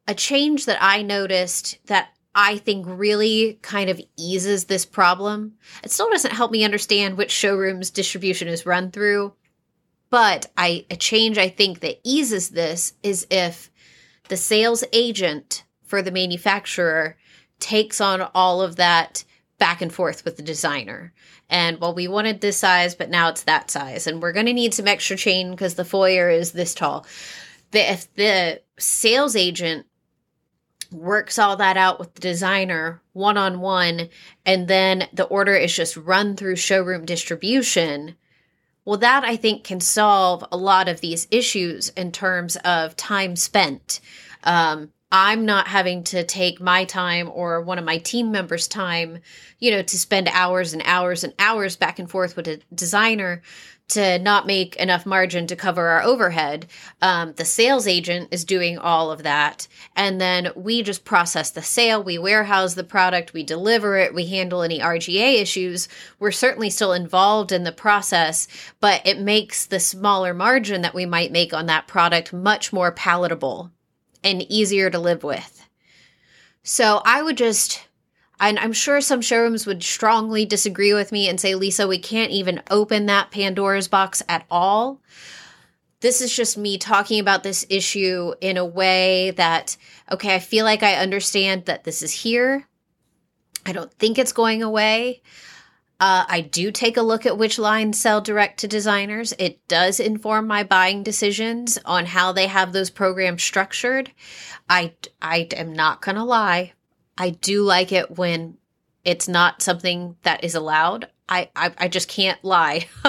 A 0.08 0.14
change 0.14 0.66
that 0.66 0.78
I 0.80 1.02
noticed 1.02 1.78
that 1.86 2.10
I 2.34 2.58
think 2.58 2.84
really 2.86 3.58
kind 3.62 3.88
of 3.88 4.00
eases 4.16 4.64
this 4.64 4.84
problem. 4.84 5.54
It 5.82 5.90
still 5.90 6.10
doesn't 6.10 6.34
help 6.34 6.50
me 6.52 6.64
understand 6.64 7.16
which 7.16 7.30
showrooms 7.30 7.90
distribution 7.90 8.46
is 8.46 8.66
run 8.66 8.90
through, 8.90 9.32
but 10.10 10.46
I 10.56 10.84
a 10.90 10.96
change 10.96 11.38
I 11.38 11.48
think 11.48 11.80
that 11.80 11.98
eases 12.04 12.50
this 12.50 12.92
is 13.02 13.26
if 13.30 13.70
the 14.28 14.36
sales 14.36 14.84
agent 14.92 15.64
for 15.82 16.02
the 16.02 16.10
manufacturer 16.10 17.16
takes 17.58 18.00
on 18.00 18.20
all 18.34 18.60
of 18.60 18.76
that 18.76 19.24
back 19.58 19.80
and 19.80 19.92
forth 19.92 20.24
with 20.24 20.36
the 20.36 20.42
designer. 20.42 21.12
And 21.48 21.80
well, 21.80 21.94
we 21.94 22.08
wanted 22.08 22.40
this 22.40 22.56
size, 22.56 22.94
but 22.94 23.10
now 23.10 23.28
it's 23.28 23.44
that 23.44 23.70
size. 23.70 24.06
And 24.06 24.20
we're 24.20 24.32
going 24.32 24.46
to 24.46 24.52
need 24.52 24.74
some 24.74 24.88
extra 24.88 25.16
chain 25.16 25.50
because 25.50 25.74
the 25.74 25.84
foyer 25.84 26.28
is 26.28 26.52
this 26.52 26.74
tall. 26.74 27.06
The, 27.70 27.92
if 27.92 28.12
the 28.14 28.62
sales 28.78 29.36
agent 29.36 29.86
works 30.92 31.38
all 31.38 31.56
that 31.56 31.76
out 31.76 31.98
with 31.98 32.14
the 32.14 32.20
designer 32.20 33.00
one 33.12 33.36
on 33.36 33.60
one, 33.60 34.08
and 34.44 34.68
then 34.68 35.08
the 35.12 35.24
order 35.24 35.54
is 35.54 35.74
just 35.74 35.96
run 35.96 36.36
through 36.36 36.56
showroom 36.56 37.04
distribution. 37.04 38.14
Well, 38.84 38.98
that 38.98 39.24
I 39.24 39.36
think 39.36 39.64
can 39.64 39.80
solve 39.80 40.44
a 40.52 40.56
lot 40.56 40.88
of 40.88 41.00
these 41.00 41.26
issues 41.30 41.88
in 41.90 42.12
terms 42.12 42.56
of 42.56 42.94
time 42.94 43.34
spent. 43.34 44.00
Um, 44.44 44.92
I'm 45.12 45.44
not 45.44 45.68
having 45.68 46.02
to 46.04 46.24
take 46.24 46.60
my 46.60 46.84
time 46.84 47.30
or 47.32 47.62
one 47.62 47.78
of 47.78 47.84
my 47.84 47.98
team 47.98 48.32
members' 48.32 48.66
time, 48.66 49.20
you 49.60 49.70
know, 49.70 49.82
to 49.82 49.98
spend 49.98 50.28
hours 50.32 50.72
and 50.72 50.82
hours 50.84 51.22
and 51.22 51.32
hours 51.38 51.76
back 51.76 52.00
and 52.00 52.10
forth 52.10 52.34
with 52.34 52.48
a 52.48 52.60
designer 52.74 53.42
to 53.88 54.18
not 54.18 54.46
make 54.46 54.74
enough 54.76 55.06
margin 55.06 55.46
to 55.46 55.54
cover 55.54 55.86
our 55.86 56.02
overhead. 56.02 56.66
Um, 57.00 57.34
the 57.34 57.44
sales 57.44 57.86
agent 57.86 58.30
is 58.32 58.44
doing 58.44 58.78
all 58.78 59.12
of 59.12 59.22
that. 59.22 59.68
And 59.94 60.20
then 60.20 60.48
we 60.56 60.82
just 60.82 61.04
process 61.04 61.50
the 61.50 61.62
sale, 61.62 62.02
we 62.02 62.18
warehouse 62.18 62.74
the 62.74 62.82
product, 62.82 63.32
we 63.32 63.44
deliver 63.44 63.96
it, 63.96 64.12
we 64.12 64.26
handle 64.26 64.62
any 64.62 64.80
RGA 64.80 65.40
issues. 65.40 65.88
We're 66.18 66.32
certainly 66.32 66.70
still 66.70 66.92
involved 66.92 67.52
in 67.52 67.62
the 67.62 67.70
process, 67.70 68.48
but 68.80 69.06
it 69.06 69.20
makes 69.20 69.66
the 69.66 69.78
smaller 69.78 70.34
margin 70.34 70.82
that 70.82 70.94
we 70.94 71.06
might 71.06 71.30
make 71.30 71.54
on 71.54 71.66
that 71.66 71.86
product 71.86 72.32
much 72.32 72.72
more 72.72 72.90
palatable 72.90 73.70
and 74.26 74.42
easier 74.50 74.90
to 74.90 74.98
live 74.98 75.22
with. 75.22 75.66
So 76.62 77.00
I 77.04 77.22
would 77.22 77.38
just 77.38 77.86
and 78.38 78.58
I'm 78.58 78.72
sure 78.72 79.00
some 79.00 79.22
showrooms 79.22 79.66
would 79.66 79.82
strongly 79.82 80.44
disagree 80.44 80.92
with 80.92 81.10
me 81.10 81.28
and 81.28 81.40
say, 81.40 81.54
Lisa, 81.54 81.88
we 81.88 81.98
can't 81.98 82.30
even 82.30 82.62
open 82.70 83.06
that 83.06 83.30
Pandora's 83.30 83.88
box 83.88 84.22
at 84.28 84.44
all. 84.50 85.00
This 86.00 86.20
is 86.20 86.34
just 86.34 86.58
me 86.58 86.76
talking 86.76 87.18
about 87.18 87.42
this 87.42 87.64
issue 87.70 88.34
in 88.42 88.58
a 88.58 88.64
way 88.64 89.30
that, 89.32 89.78
okay, 90.12 90.34
I 90.34 90.38
feel 90.38 90.66
like 90.66 90.82
I 90.82 90.96
understand 90.96 91.64
that 91.64 91.84
this 91.84 92.02
is 92.02 92.12
here. 92.12 92.66
I 93.64 93.72
don't 93.72 93.92
think 93.94 94.18
it's 94.18 94.32
going 94.32 94.62
away. 94.62 95.22
Uh, 95.98 96.24
I 96.28 96.42
do 96.42 96.70
take 96.70 96.96
a 96.96 97.02
look 97.02 97.24
at 97.24 97.38
which 97.38 97.58
lines 97.58 97.98
sell 97.98 98.20
direct 98.20 98.60
to 98.60 98.68
designers. 98.68 99.32
It 99.38 99.66
does 99.66 99.98
inform 99.98 100.46
my 100.46 100.62
buying 100.62 101.02
decisions 101.02 101.78
on 101.86 102.04
how 102.04 102.32
they 102.32 102.48
have 102.48 102.72
those 102.72 102.90
programs 102.90 103.42
structured. 103.42 104.12
I, 104.68 104.94
I 105.22 105.48
am 105.56 105.72
not 105.72 106.02
going 106.02 106.16
to 106.16 106.24
lie. 106.24 106.74
I 107.16 107.30
do 107.30 107.62
like 107.62 107.92
it 107.92 108.18
when 108.18 108.58
it's 109.04 109.26
not 109.26 109.62
something 109.62 110.16
that 110.22 110.44
is 110.44 110.54
allowed. 110.54 111.08
I, 111.28 111.50
I, 111.56 111.72
I 111.78 111.88
just 111.88 112.08
can't 112.08 112.42
lie. 112.44 112.88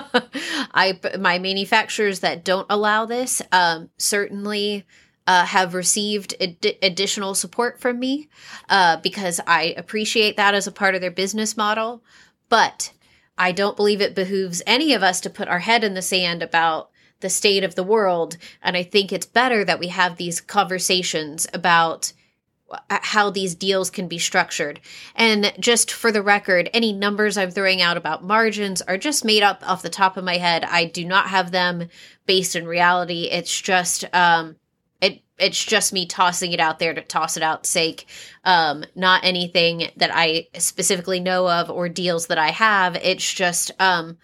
I 0.74 1.00
my 1.20 1.40
manufacturers 1.40 2.22
that 2.22 2.46
don't 2.46 2.66
allow 2.70 3.06
this 3.06 3.42
um, 3.52 3.90
certainly 3.98 4.86
uh, 5.28 5.46
have 5.46 5.74
received 5.74 6.34
ad- 6.42 6.78
additional 6.82 7.36
support 7.36 7.80
from 7.80 8.00
me 8.00 8.30
uh, 8.70 8.98
because 8.98 9.40
I 9.46 9.76
appreciate 9.78 10.38
that 10.38 10.56
as 10.56 10.68
a 10.68 10.72
part 10.72 10.96
of 10.96 11.02
their 11.02 11.12
business 11.12 11.58
model. 11.58 12.02
But 12.50 12.92
I 13.38 13.52
don't 13.52 13.76
believe 13.76 14.02
it 14.02 14.16
behooves 14.16 14.62
any 14.66 14.94
of 14.94 15.04
us 15.04 15.22
to 15.22 15.30
put 15.30 15.48
our 15.48 15.60
head 15.60 15.84
in 15.84 15.94
the 15.94 16.02
sand 16.02 16.42
about 16.42 16.90
the 17.20 17.30
state 17.30 17.64
of 17.64 17.76
the 17.76 17.84
world. 17.84 18.38
And 18.62 18.78
I 18.78 18.84
think 18.84 19.12
it's 19.12 19.26
better 19.26 19.64
that 19.66 19.80
we 19.80 19.88
have 19.88 20.18
these 20.18 20.42
conversations 20.42 21.48
about 21.54 22.14
how 22.90 23.30
these 23.30 23.56
deals 23.56 23.90
can 23.90 24.08
be 24.08 24.20
structured. 24.20 24.80
And 25.16 25.54
just 25.60 25.92
for 25.92 26.12
the 26.12 26.22
record, 26.22 26.70
any 26.74 26.92
numbers 26.92 27.38
I'm 27.38 27.52
throwing 27.52 27.82
out 27.82 27.96
about 27.98 28.24
margins 28.24 28.82
are 28.82 28.98
just 28.98 29.24
made 29.24 29.42
up 29.42 29.68
off 29.68 29.82
the 29.82 29.90
top 29.90 30.18
of 30.18 30.26
my 30.26 30.38
head. 30.38 30.66
I 30.66 30.86
do 30.86 31.06
not 31.06 31.28
have 31.28 31.52
them 31.52 31.88
based 32.26 32.56
in 32.56 32.68
reality. 32.68 33.30
It's 33.32 33.62
just 33.62 34.04
um 34.14 34.58
it 35.02 35.22
it's 35.38 35.64
just 35.64 35.94
me 35.94 36.06
tossing 36.06 36.52
it 36.52 36.60
out 36.60 36.80
there 36.80 36.94
to 36.94 37.02
toss 37.02 37.38
it 37.38 37.44
out 37.44 37.66
sake. 37.66 38.08
Um 38.44 38.84
not 38.96 39.24
anything 39.24 39.90
that 39.98 40.12
I 40.14 40.48
specifically 40.58 41.20
know 41.20 41.50
of 41.50 41.70
or 41.70 41.90
deals 41.90 42.28
that 42.28 42.38
I 42.38 42.50
have. 42.50 42.96
It's 42.96 43.34
just 43.34 43.72
um 43.80 44.18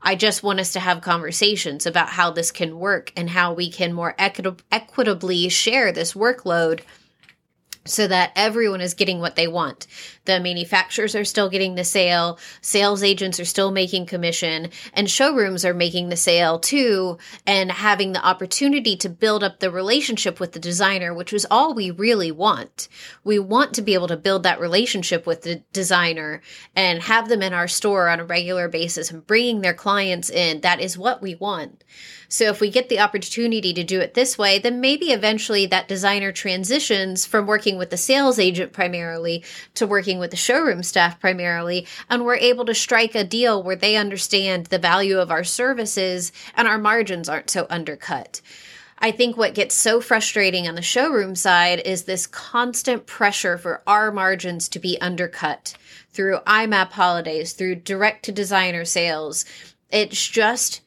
I 0.00 0.14
just 0.14 0.42
want 0.42 0.60
us 0.60 0.72
to 0.74 0.80
have 0.80 1.00
conversations 1.00 1.84
about 1.84 2.08
how 2.08 2.30
this 2.30 2.52
can 2.52 2.78
work 2.78 3.12
and 3.16 3.28
how 3.30 3.52
we 3.52 3.70
can 3.70 3.92
more 3.92 4.14
equitably 4.18 5.48
share 5.48 5.90
this 5.90 6.14
workload 6.14 6.82
so 7.84 8.06
that 8.06 8.32
everyone 8.36 8.80
is 8.80 8.94
getting 8.94 9.18
what 9.18 9.34
they 9.34 9.48
want. 9.48 9.86
The 10.28 10.40
manufacturers 10.40 11.14
are 11.14 11.24
still 11.24 11.48
getting 11.48 11.74
the 11.74 11.84
sale, 11.84 12.38
sales 12.60 13.02
agents 13.02 13.40
are 13.40 13.46
still 13.46 13.70
making 13.70 14.04
commission, 14.04 14.68
and 14.92 15.08
showrooms 15.08 15.64
are 15.64 15.72
making 15.72 16.10
the 16.10 16.16
sale 16.16 16.58
too, 16.58 17.16
and 17.46 17.72
having 17.72 18.12
the 18.12 18.22
opportunity 18.22 18.94
to 18.98 19.08
build 19.08 19.42
up 19.42 19.60
the 19.60 19.70
relationship 19.70 20.38
with 20.38 20.52
the 20.52 20.58
designer, 20.60 21.14
which 21.14 21.32
is 21.32 21.46
all 21.50 21.72
we 21.72 21.90
really 21.90 22.30
want. 22.30 22.88
We 23.24 23.38
want 23.38 23.72
to 23.76 23.82
be 23.82 23.94
able 23.94 24.08
to 24.08 24.18
build 24.18 24.42
that 24.42 24.60
relationship 24.60 25.26
with 25.26 25.44
the 25.44 25.62
designer 25.72 26.42
and 26.76 27.02
have 27.04 27.30
them 27.30 27.40
in 27.40 27.54
our 27.54 27.66
store 27.66 28.10
on 28.10 28.20
a 28.20 28.24
regular 28.26 28.68
basis 28.68 29.10
and 29.10 29.26
bringing 29.26 29.62
their 29.62 29.72
clients 29.72 30.28
in. 30.28 30.60
That 30.60 30.82
is 30.82 30.98
what 30.98 31.22
we 31.22 31.36
want. 31.36 31.84
So 32.30 32.44
if 32.44 32.60
we 32.60 32.70
get 32.70 32.90
the 32.90 33.00
opportunity 33.00 33.72
to 33.72 33.82
do 33.82 34.00
it 34.00 34.12
this 34.12 34.36
way, 34.36 34.58
then 34.58 34.82
maybe 34.82 35.12
eventually 35.12 35.64
that 35.66 35.88
designer 35.88 36.30
transitions 36.30 37.24
from 37.24 37.46
working 37.46 37.78
with 37.78 37.88
the 37.88 37.96
sales 37.96 38.38
agent 38.38 38.74
primarily 38.74 39.44
to 39.74 39.86
working 39.86 40.17
with 40.18 40.30
the 40.30 40.36
showroom 40.36 40.82
staff 40.82 41.20
primarily. 41.20 41.86
And 42.10 42.24
we're 42.24 42.36
able 42.36 42.64
to 42.66 42.74
strike 42.74 43.14
a 43.14 43.24
deal 43.24 43.62
where 43.62 43.76
they 43.76 43.96
understand 43.96 44.66
the 44.66 44.78
value 44.78 45.18
of 45.18 45.30
our 45.30 45.44
services 45.44 46.32
and 46.56 46.68
our 46.68 46.78
margins 46.78 47.28
aren't 47.28 47.50
so 47.50 47.66
undercut. 47.70 48.40
I 49.00 49.12
think 49.12 49.36
what 49.36 49.54
gets 49.54 49.76
so 49.76 50.00
frustrating 50.00 50.66
on 50.66 50.74
the 50.74 50.82
showroom 50.82 51.36
side 51.36 51.80
is 51.84 52.02
this 52.02 52.26
constant 52.26 53.06
pressure 53.06 53.56
for 53.56 53.82
our 53.86 54.10
margins 54.10 54.68
to 54.70 54.80
be 54.80 55.00
undercut 55.00 55.74
through 56.10 56.38
IMAP 56.46 56.90
holidays, 56.90 57.52
through 57.52 57.76
direct 57.76 58.24
to 58.24 58.32
designer 58.32 58.84
sales. 58.84 59.44
It's 59.90 60.26
just 60.26 60.80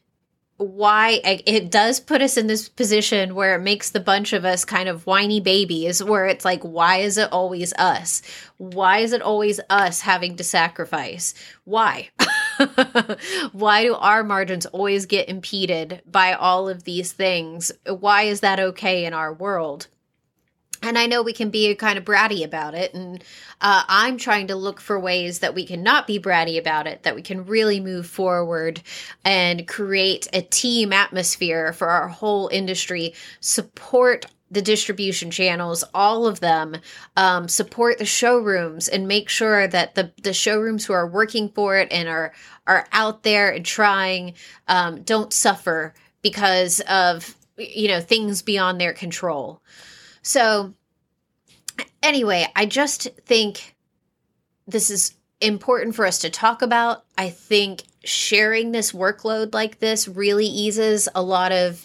why 0.62 1.20
it 1.24 1.72
does 1.72 2.00
put 2.00 2.22
us 2.22 2.38
in 2.38 2.48
this 2.48 2.70
position 2.70 3.34
where 3.36 3.56
it 3.56 3.62
makes 3.62 3.90
the 3.90 4.00
bunch 4.00 4.32
of 4.32 4.46
us 4.46 4.64
kind 4.64 4.88
of 4.88 5.08
whiny 5.08 5.40
babies 5.40 6.04
where 6.04 6.28
it's 6.28 6.46
like 6.46 6.62
why 6.62 6.98
is 6.98 7.18
it 7.18 7.32
always 7.32 7.74
us? 7.74 8.22
Why 8.58 9.00
is 9.00 9.12
it 9.12 9.22
always 9.22 9.60
us 9.70 10.02
having 10.02 10.36
to 10.38 10.44
sacrifice? 10.44 11.34
Why? 11.64 12.10
Why 13.52 13.84
do 13.84 13.96
our 13.96 14.24
margins 14.24 14.68
always 14.68 15.08
get 15.08 15.30
impeded 15.30 16.02
by 16.06 16.34
all 16.34 16.70
of 16.70 16.84
these 16.84 17.12
things? 17.12 17.72
Why 17.88 18.24
is 18.24 18.42
that 18.42 18.60
okay 18.60 19.06
in 19.06 19.14
our 19.14 19.34
world 19.34 19.88
and 20.82 20.98
I 20.98 21.06
know 21.06 21.22
we 21.22 21.34
can 21.34 21.50
be 21.50 21.74
kind 21.76 21.98
of 21.98 22.06
bratty 22.06 22.44
about 22.44 22.74
it. 22.74 22.94
And 22.94 23.24
uh, 23.62 23.84
I'm 23.88 24.18
trying 24.18 24.48
to 24.48 24.56
look 24.56 24.80
for 24.80 25.00
ways 25.00 25.40
that 25.40 25.54
we 25.54 25.66
can 25.66 25.84
not 25.84 26.08
be 26.08 26.20
bratty 26.20 26.58
about 26.58 26.88
it, 26.88 27.04
that 27.04 27.16
we 27.16 27.22
can 27.22 27.46
really 27.46 27.80
move 27.80 28.08
forward 28.08 28.82
and 29.24 29.68
create 29.68 30.28
a 30.34 30.42
team 30.42 30.92
atmosphere 30.92 31.74
for 31.74 31.88
our 31.88 32.08
whole 32.08 32.48
industry, 32.48 33.14
support 33.40 34.26
the 34.50 34.62
distribution 34.62 35.32
channels, 35.32 35.84
all 35.94 36.28
of 36.28 36.42
them, 36.42 36.76
um, 37.16 37.48
support 37.48 37.98
the 37.98 38.06
showrooms 38.06 38.90
and 38.90 39.08
make 39.08 39.30
sure 39.30 39.66
that 39.68 39.96
the, 39.96 40.12
the 40.24 40.34
showrooms 40.34 40.86
who 40.86 40.94
are 40.94 41.08
working 41.08 41.48
for 41.50 41.78
it 41.78 41.88
and 41.90 42.10
are, 42.10 42.34
are 42.68 42.86
out 42.92 43.24
there 43.24 43.50
and 43.50 43.66
trying 43.66 44.34
um, 44.68 45.02
don't 45.04 45.32
suffer 45.32 45.94
because 46.22 46.82
of, 46.82 47.36
you 47.58 47.88
know, 47.88 48.02
things 48.02 48.42
beyond 48.42 48.82
their 48.82 48.94
control. 48.94 49.62
So, 50.22 50.74
anyway, 52.04 52.48
I 52.56 52.66
just 52.66 53.10
think 53.26 53.76
this 54.68 54.90
is 54.90 55.16
important 55.40 55.96
for 55.96 56.06
us 56.06 56.20
to 56.20 56.30
talk 56.30 56.62
about. 56.62 57.04
I 57.18 57.30
think 57.30 57.84
sharing 58.04 58.72
this 58.72 58.92
workload 58.92 59.54
like 59.54 59.80
this 59.80 60.08
really 60.08 60.46
eases 60.46 61.08
a 61.14 61.22
lot 61.22 61.52
of 61.52 61.78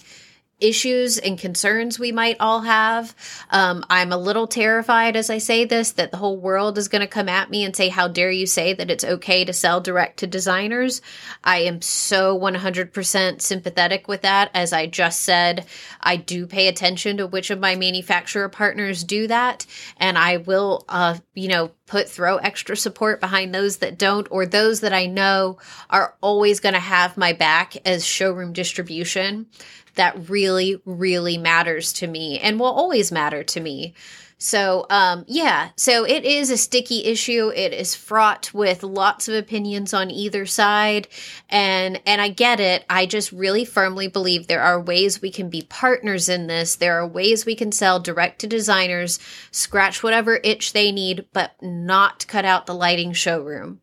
issues 0.60 1.18
and 1.18 1.38
concerns 1.38 1.98
we 1.98 2.12
might 2.12 2.36
all 2.40 2.62
have. 2.62 3.14
Um, 3.50 3.84
I'm 3.90 4.12
a 4.12 4.16
little 4.16 4.46
terrified 4.46 5.14
as 5.14 5.28
I 5.28 5.38
say 5.38 5.64
this 5.64 5.92
that 5.92 6.10
the 6.10 6.16
whole 6.16 6.38
world 6.38 6.78
is 6.78 6.88
going 6.88 7.00
to 7.00 7.06
come 7.06 7.28
at 7.28 7.50
me 7.50 7.64
and 7.64 7.76
say, 7.76 7.88
How 7.88 8.08
dare 8.08 8.30
you 8.30 8.46
say 8.46 8.72
that 8.72 8.90
it's 8.90 9.04
okay 9.04 9.44
to 9.44 9.52
sell 9.52 9.80
direct 9.80 10.18
to 10.18 10.26
designers? 10.26 11.02
I 11.44 11.58
am 11.60 11.82
so 11.82 12.38
100% 12.38 13.40
sympathetic 13.40 14.08
with 14.08 14.22
that. 14.22 14.50
As 14.54 14.72
I 14.72 14.86
just 14.86 15.22
said, 15.22 15.66
I 16.00 16.16
do 16.16 16.46
pay 16.46 16.68
attention 16.68 17.18
to 17.18 17.26
which 17.26 17.50
of 17.50 17.60
my 17.60 17.76
manufacturer 17.76 18.48
partners 18.48 19.04
do 19.04 19.26
that. 19.26 19.66
And 19.98 20.16
I 20.16 20.38
will, 20.38 20.84
uh, 20.88 21.18
you 21.34 21.48
know, 21.48 21.70
put 21.86 22.08
throw 22.08 22.36
extra 22.38 22.76
support 22.76 23.20
behind 23.20 23.54
those 23.54 23.78
that 23.78 23.98
don't 23.98 24.26
or 24.30 24.44
those 24.44 24.80
that 24.80 24.92
I 24.92 25.06
know 25.06 25.58
are 25.88 26.14
always 26.20 26.60
going 26.60 26.74
to 26.74 26.80
have 26.80 27.16
my 27.16 27.32
back 27.32 27.76
as 27.86 28.04
showroom 28.04 28.52
distribution 28.52 29.46
that 29.94 30.28
really, 30.28 30.80
really 30.84 31.38
matters 31.38 31.92
to 31.94 32.06
me 32.06 32.38
and 32.38 32.60
will 32.60 32.66
always 32.66 33.10
matter 33.10 33.42
to 33.42 33.60
me. 33.60 33.94
So, 34.38 34.84
um, 34.90 35.24
yeah, 35.26 35.70
so 35.76 36.04
it 36.04 36.24
is 36.24 36.50
a 36.50 36.58
sticky 36.58 37.04
issue. 37.06 37.50
It 37.54 37.72
is 37.72 37.94
fraught 37.94 38.52
with 38.52 38.82
lots 38.82 39.28
of 39.28 39.34
opinions 39.34 39.94
on 39.94 40.10
either 40.10 40.44
side. 40.44 41.08
And, 41.48 42.02
and 42.04 42.20
I 42.20 42.28
get 42.28 42.60
it. 42.60 42.84
I 42.90 43.06
just 43.06 43.32
really 43.32 43.64
firmly 43.64 44.08
believe 44.08 44.46
there 44.46 44.60
are 44.60 44.78
ways 44.78 45.22
we 45.22 45.30
can 45.30 45.48
be 45.48 45.62
partners 45.62 46.28
in 46.28 46.48
this. 46.48 46.76
There 46.76 47.00
are 47.00 47.08
ways 47.08 47.46
we 47.46 47.54
can 47.54 47.72
sell 47.72 47.98
direct 47.98 48.40
to 48.40 48.46
designers, 48.46 49.18
scratch 49.50 50.02
whatever 50.02 50.38
itch 50.44 50.74
they 50.74 50.92
need, 50.92 51.26
but 51.32 51.52
not 51.62 52.26
cut 52.26 52.44
out 52.44 52.66
the 52.66 52.74
lighting 52.74 53.14
showroom. 53.14 53.80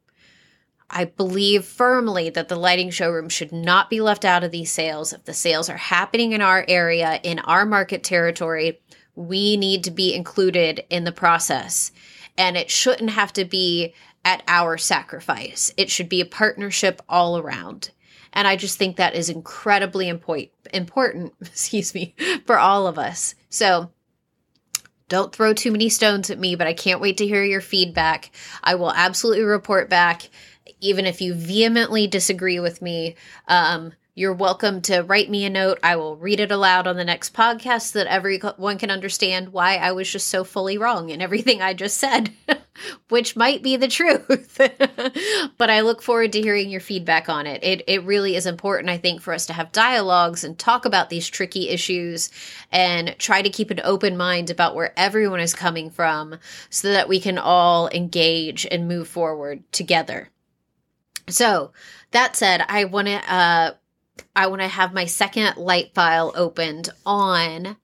I 0.87 1.05
believe 1.05 1.65
firmly 1.65 2.29
that 2.29 2.49
the 2.49 2.55
lighting 2.55 2.91
showroom 2.91 3.27
should 3.27 3.51
not 3.51 3.89
be 3.89 3.99
left 4.01 4.23
out 4.23 4.43
of 4.43 4.51
these 4.51 4.71
sales. 4.71 5.11
If 5.11 5.23
the 5.23 5.33
sales 5.33 5.67
are 5.67 5.77
happening 5.77 6.33
in 6.33 6.41
our 6.41 6.63
area, 6.67 7.19
in 7.23 7.39
our 7.39 7.65
market 7.65 8.03
territory, 8.03 8.79
we 9.15 9.57
need 9.57 9.83
to 9.83 9.91
be 9.91 10.13
included 10.13 10.83
in 10.89 11.03
the 11.03 11.11
process. 11.11 11.91
And 12.37 12.57
it 12.57 12.71
shouldn't 12.71 13.11
have 13.11 13.33
to 13.33 13.45
be 13.45 13.93
at 14.25 14.43
our 14.47 14.77
sacrifice. 14.77 15.73
It 15.77 15.89
should 15.89 16.09
be 16.09 16.21
a 16.21 16.25
partnership 16.25 17.01
all 17.07 17.37
around. 17.37 17.91
And 18.31 18.47
I 18.47 18.55
just 18.55 18.77
think 18.77 18.95
that 18.95 19.15
is 19.15 19.29
incredibly 19.29 20.09
important, 20.09 21.33
excuse 21.41 21.93
me, 21.93 22.15
for 22.45 22.57
all 22.57 22.87
of 22.87 22.97
us. 22.97 23.35
So 23.49 23.91
don't 25.07 25.35
throw 25.35 25.53
too 25.53 25.71
many 25.71 25.89
stones 25.89 26.31
at 26.31 26.39
me, 26.39 26.55
but 26.55 26.65
I 26.65 26.73
can't 26.73 27.01
wait 27.01 27.17
to 27.17 27.27
hear 27.27 27.43
your 27.43 27.61
feedback. 27.61 28.31
I 28.63 28.75
will 28.75 28.91
absolutely 28.91 29.43
report 29.43 29.89
back, 29.89 30.29
even 30.79 31.05
if 31.05 31.21
you 31.21 31.35
vehemently 31.35 32.07
disagree 32.07 32.59
with 32.59 32.81
me. 32.81 33.15
Um, 33.47 33.93
you're 34.15 34.33
welcome 34.33 34.79
to 34.79 35.01
write 35.01 35.27
me 35.27 35.43
a 35.43 35.49
note. 35.49 35.79
I 35.81 35.95
will 35.95 36.17
read 36.17 36.39
it 36.39 36.51
aloud 36.51 36.85
on 36.85 36.97
the 36.97 37.03
next 37.03 37.33
podcast 37.33 37.91
so 37.91 37.99
that 37.99 38.11
everyone 38.11 38.77
can 38.77 38.91
understand 38.91 39.49
why 39.49 39.77
I 39.77 39.91
was 39.93 40.11
just 40.11 40.27
so 40.27 40.43
fully 40.43 40.77
wrong 40.77 41.09
in 41.09 41.19
everything 41.19 41.63
I 41.63 41.73
just 41.73 41.97
said, 41.97 42.31
which 43.09 43.35
might 43.35 43.63
be 43.63 43.75
the 43.75 43.87
truth. 43.87 44.55
but 45.57 45.69
I 45.71 45.81
look 45.81 46.03
forward 46.03 46.31
to 46.33 46.41
hearing 46.41 46.69
your 46.69 46.79
feedback 46.79 47.27
on 47.27 47.47
it. 47.47 47.63
It 47.63 47.81
it 47.87 48.03
really 48.03 48.35
is 48.35 48.45
important 48.45 48.91
I 48.91 48.99
think 48.99 49.19
for 49.19 49.33
us 49.33 49.47
to 49.47 49.53
have 49.53 49.71
dialogues 49.71 50.43
and 50.43 50.59
talk 50.59 50.85
about 50.85 51.09
these 51.09 51.27
tricky 51.27 51.69
issues 51.69 52.29
and 52.71 53.15
try 53.17 53.41
to 53.41 53.49
keep 53.49 53.71
an 53.71 53.81
open 53.83 54.15
mind 54.15 54.51
about 54.51 54.75
where 54.75 54.93
everyone 54.95 55.39
is 55.39 55.55
coming 55.55 55.89
from 55.89 56.37
so 56.69 56.91
that 56.91 57.09
we 57.09 57.19
can 57.19 57.39
all 57.39 57.89
engage 57.89 58.67
and 58.69 58.87
move 58.87 59.07
forward 59.07 59.63
together. 59.71 60.29
So, 61.29 61.71
that 62.11 62.35
said, 62.35 62.63
I 62.67 62.85
want 62.85 63.07
to 63.07 63.33
uh 63.33 63.71
I 64.35 64.47
want 64.47 64.61
to 64.61 64.67
have 64.67 64.93
my 64.93 65.05
second 65.05 65.57
light 65.57 65.93
file 65.93 66.33
opened 66.35 66.89
on 67.05 67.77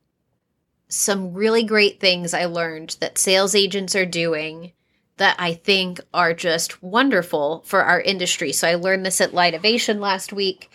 some 0.87 1.33
really 1.33 1.63
great 1.63 1.99
things 1.99 2.33
I 2.33 2.45
learned 2.45 2.97
that 2.99 3.17
sales 3.17 3.53
agents 3.53 3.95
are 3.95 4.05
doing 4.05 4.73
that 5.17 5.35
I 5.37 5.53
think 5.53 5.99
are 6.13 6.33
just 6.33 6.81
wonderful 6.81 7.63
for 7.65 7.83
our 7.83 8.01
industry. 8.01 8.51
So 8.51 8.67
I 8.67 8.75
learned 8.75 9.05
this 9.05 9.21
at 9.21 9.31
Lightovation 9.31 9.99
last 9.99 10.33
week. 10.33 10.71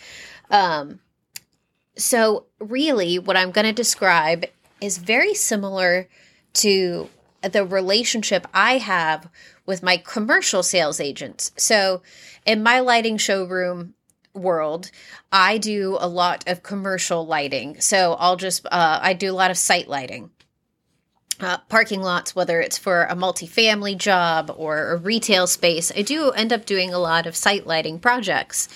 Um, 0.50 1.00
so, 1.96 2.46
really, 2.58 3.18
what 3.18 3.36
I'm 3.36 3.52
going 3.52 3.66
to 3.66 3.72
describe 3.72 4.46
is 4.80 4.98
very 4.98 5.32
similar 5.32 6.08
to 6.54 7.08
the 7.42 7.64
relationship 7.64 8.46
I 8.52 8.78
have 8.78 9.28
with 9.64 9.82
my 9.82 9.96
commercial 9.96 10.62
sales 10.62 11.00
agents. 11.00 11.52
So, 11.56 12.02
in 12.44 12.62
my 12.62 12.80
lighting 12.80 13.16
showroom, 13.16 13.94
world, 14.34 14.90
I 15.32 15.58
do 15.58 15.96
a 16.00 16.08
lot 16.08 16.44
of 16.46 16.62
commercial 16.62 17.26
lighting. 17.26 17.80
So 17.80 18.14
I'll 18.18 18.36
just, 18.36 18.66
uh, 18.66 18.98
I 19.02 19.14
do 19.14 19.30
a 19.30 19.34
lot 19.34 19.50
of 19.50 19.58
site 19.58 19.88
lighting. 19.88 20.30
Uh, 21.40 21.58
parking 21.68 22.00
lots, 22.00 22.36
whether 22.36 22.60
it's 22.60 22.78
for 22.78 23.04
a 23.04 23.16
multifamily 23.16 23.96
job 23.96 24.54
or 24.56 24.92
a 24.92 24.96
retail 24.96 25.46
space, 25.46 25.90
I 25.96 26.02
do 26.02 26.30
end 26.30 26.52
up 26.52 26.64
doing 26.64 26.94
a 26.94 26.98
lot 26.98 27.26
of 27.26 27.34
site 27.34 27.66
lighting 27.66 27.98
projects. 27.98 28.68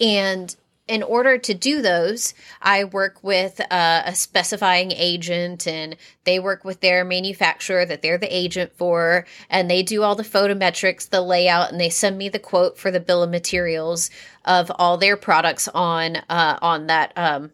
And 0.00 0.54
in 0.86 1.02
order 1.02 1.38
to 1.38 1.54
do 1.54 1.80
those, 1.80 2.34
I 2.60 2.84
work 2.84 3.22
with 3.22 3.60
uh, 3.70 4.02
a 4.04 4.14
specifying 4.14 4.92
agent 4.92 5.66
and 5.66 5.96
they 6.24 6.38
work 6.38 6.62
with 6.62 6.80
their 6.80 7.04
manufacturer 7.04 7.86
that 7.86 8.02
they're 8.02 8.18
the 8.18 8.34
agent 8.34 8.72
for. 8.76 9.24
And 9.48 9.70
they 9.70 9.82
do 9.82 10.02
all 10.02 10.14
the 10.14 10.22
photometrics, 10.22 11.08
the 11.08 11.22
layout, 11.22 11.72
and 11.72 11.80
they 11.80 11.88
send 11.88 12.18
me 12.18 12.28
the 12.28 12.38
quote 12.38 12.76
for 12.76 12.90
the 12.90 13.00
bill 13.00 13.22
of 13.22 13.30
materials 13.30 14.10
of 14.44 14.70
all 14.78 14.98
their 14.98 15.16
products 15.16 15.68
on 15.68 16.16
uh, 16.28 16.58
on 16.60 16.86
that 16.88 17.12
um, 17.16 17.52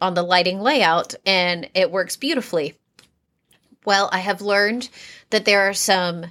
on 0.00 0.14
the 0.14 0.22
lighting 0.22 0.60
layout. 0.60 1.14
And 1.26 1.68
it 1.74 1.90
works 1.90 2.16
beautifully. 2.16 2.76
Well, 3.84 4.08
I 4.10 4.20
have 4.20 4.40
learned 4.40 4.88
that 5.28 5.44
there 5.44 5.68
are 5.68 5.74
some 5.74 6.26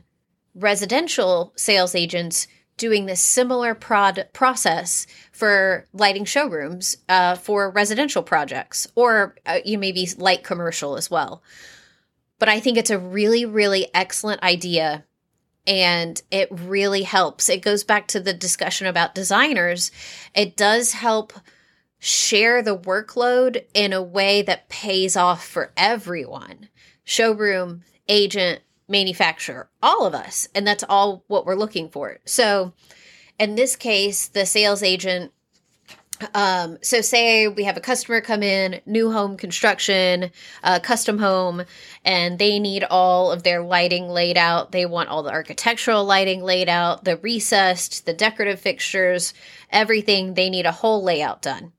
residential 0.55 1.53
sales 1.55 1.93
agents 1.93 2.47
doing 2.79 3.05
this 3.05 3.21
similar 3.21 3.75
prod 3.75 4.27
process 4.33 5.05
for 5.39 5.87
lighting 5.93 6.25
showrooms 6.25 6.97
uh, 7.07 7.33
for 7.33 7.71
residential 7.71 8.21
projects, 8.21 8.89
or 8.93 9.35
uh, 9.45 9.59
you 9.63 9.77
maybe 9.77 10.05
light 10.17 10.43
commercial 10.43 10.97
as 10.97 11.09
well. 11.09 11.41
But 12.39 12.49
I 12.49 12.59
think 12.59 12.77
it's 12.77 12.89
a 12.89 12.99
really, 12.99 13.45
really 13.45 13.87
excellent 13.93 14.43
idea. 14.43 15.05
And 15.65 16.21
it 16.29 16.49
really 16.51 17.03
helps. 17.03 17.47
It 17.47 17.61
goes 17.61 17.85
back 17.85 18.07
to 18.07 18.19
the 18.19 18.33
discussion 18.33 18.85
about 18.85 19.15
designers. 19.15 19.91
It 20.35 20.57
does 20.57 20.91
help 20.91 21.31
share 21.99 22.61
the 22.61 22.77
workload 22.77 23.63
in 23.73 23.93
a 23.93 24.03
way 24.03 24.41
that 24.41 24.67
pays 24.67 25.15
off 25.15 25.45
for 25.47 25.71
everyone 25.77 26.67
showroom, 27.05 27.83
agent, 28.09 28.59
manufacturer, 28.89 29.69
all 29.81 30.05
of 30.05 30.13
us. 30.13 30.49
And 30.53 30.67
that's 30.67 30.83
all 30.89 31.23
what 31.27 31.45
we're 31.45 31.55
looking 31.55 31.87
for. 31.87 32.17
So 32.25 32.73
in 33.39 33.55
this 33.55 33.75
case, 33.75 34.27
the 34.27 34.45
sales 34.45 34.83
agent 34.83 35.31
um, 36.33 36.77
so 36.81 37.01
say 37.01 37.47
we 37.47 37.63
have 37.63 37.77
a 37.77 37.81
customer 37.81 38.21
come 38.21 38.43
in, 38.43 38.81
new 38.85 39.11
home 39.11 39.37
construction, 39.37 40.31
uh, 40.63 40.79
custom 40.79 41.17
home, 41.17 41.63
and 42.03 42.37
they 42.37 42.59
need 42.59 42.83
all 42.83 43.31
of 43.31 43.43
their 43.43 43.61
lighting 43.61 44.09
laid 44.09 44.37
out. 44.37 44.71
They 44.71 44.85
want 44.85 45.09
all 45.09 45.23
the 45.23 45.31
architectural 45.31 46.03
lighting 46.03 46.41
laid 46.41 46.67
out, 46.67 47.05
the 47.05 47.17
recessed, 47.17 48.05
the 48.05 48.13
decorative 48.13 48.59
fixtures, 48.59 49.33
everything. 49.71 50.33
They 50.33 50.49
need 50.49 50.65
a 50.65 50.73
whole 50.73 51.03
layout 51.03 51.41
done. 51.41 51.71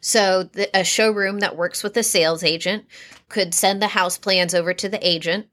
So 0.00 0.44
the, 0.44 0.74
a 0.74 0.82
showroom 0.82 1.40
that 1.40 1.56
works 1.56 1.82
with 1.82 1.92
the 1.92 2.02
sales 2.02 2.42
agent 2.42 2.86
could 3.28 3.52
send 3.52 3.82
the 3.82 3.88
house 3.88 4.16
plans 4.16 4.54
over 4.54 4.72
to 4.72 4.88
the 4.88 5.06
agent. 5.06 5.46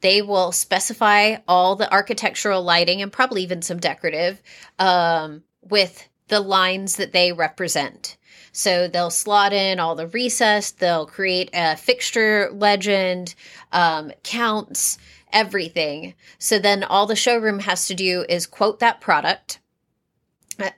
They 0.00 0.22
will 0.22 0.52
specify 0.52 1.36
all 1.48 1.76
the 1.76 1.92
architectural 1.92 2.62
lighting 2.62 3.02
and 3.02 3.12
probably 3.12 3.42
even 3.42 3.62
some 3.62 3.78
decorative 3.78 4.42
um, 4.78 5.42
with 5.62 6.08
the 6.28 6.40
lines 6.40 6.96
that 6.96 7.12
they 7.12 7.32
represent. 7.32 8.16
So 8.52 8.88
they'll 8.88 9.10
slot 9.10 9.52
in 9.52 9.78
all 9.78 9.94
the 9.94 10.06
recess, 10.08 10.70
they'll 10.70 11.06
create 11.06 11.50
a 11.52 11.76
fixture 11.76 12.50
legend, 12.52 13.34
um, 13.72 14.12
counts, 14.22 14.98
everything. 15.32 16.14
So 16.38 16.58
then 16.58 16.82
all 16.82 17.06
the 17.06 17.16
showroom 17.16 17.60
has 17.60 17.86
to 17.88 17.94
do 17.94 18.24
is 18.28 18.46
quote 18.46 18.80
that 18.80 19.00
product 19.00 19.60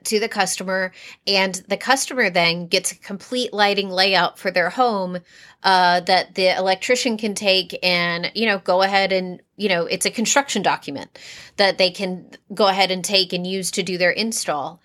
to 0.03 0.19
the 0.19 0.29
customer 0.29 0.91
and 1.25 1.63
the 1.67 1.77
customer 1.77 2.29
then 2.29 2.67
gets 2.67 2.91
a 2.91 2.97
complete 2.97 3.53
lighting 3.53 3.89
layout 3.89 4.37
for 4.37 4.51
their 4.51 4.69
home 4.69 5.19
uh, 5.63 5.99
that 6.01 6.35
the 6.35 6.55
electrician 6.55 7.17
can 7.17 7.33
take 7.33 7.77
and 7.83 8.31
you 8.35 8.45
know 8.45 8.59
go 8.59 8.81
ahead 8.81 9.11
and 9.11 9.41
you 9.57 9.69
know 9.69 9.85
it's 9.85 10.05
a 10.05 10.11
construction 10.11 10.61
document 10.61 11.17
that 11.57 11.77
they 11.77 11.91
can 11.91 12.29
go 12.53 12.67
ahead 12.67 12.91
and 12.91 13.03
take 13.03 13.33
and 13.33 13.45
use 13.45 13.71
to 13.71 13.83
do 13.83 13.97
their 13.97 14.11
install. 14.11 14.81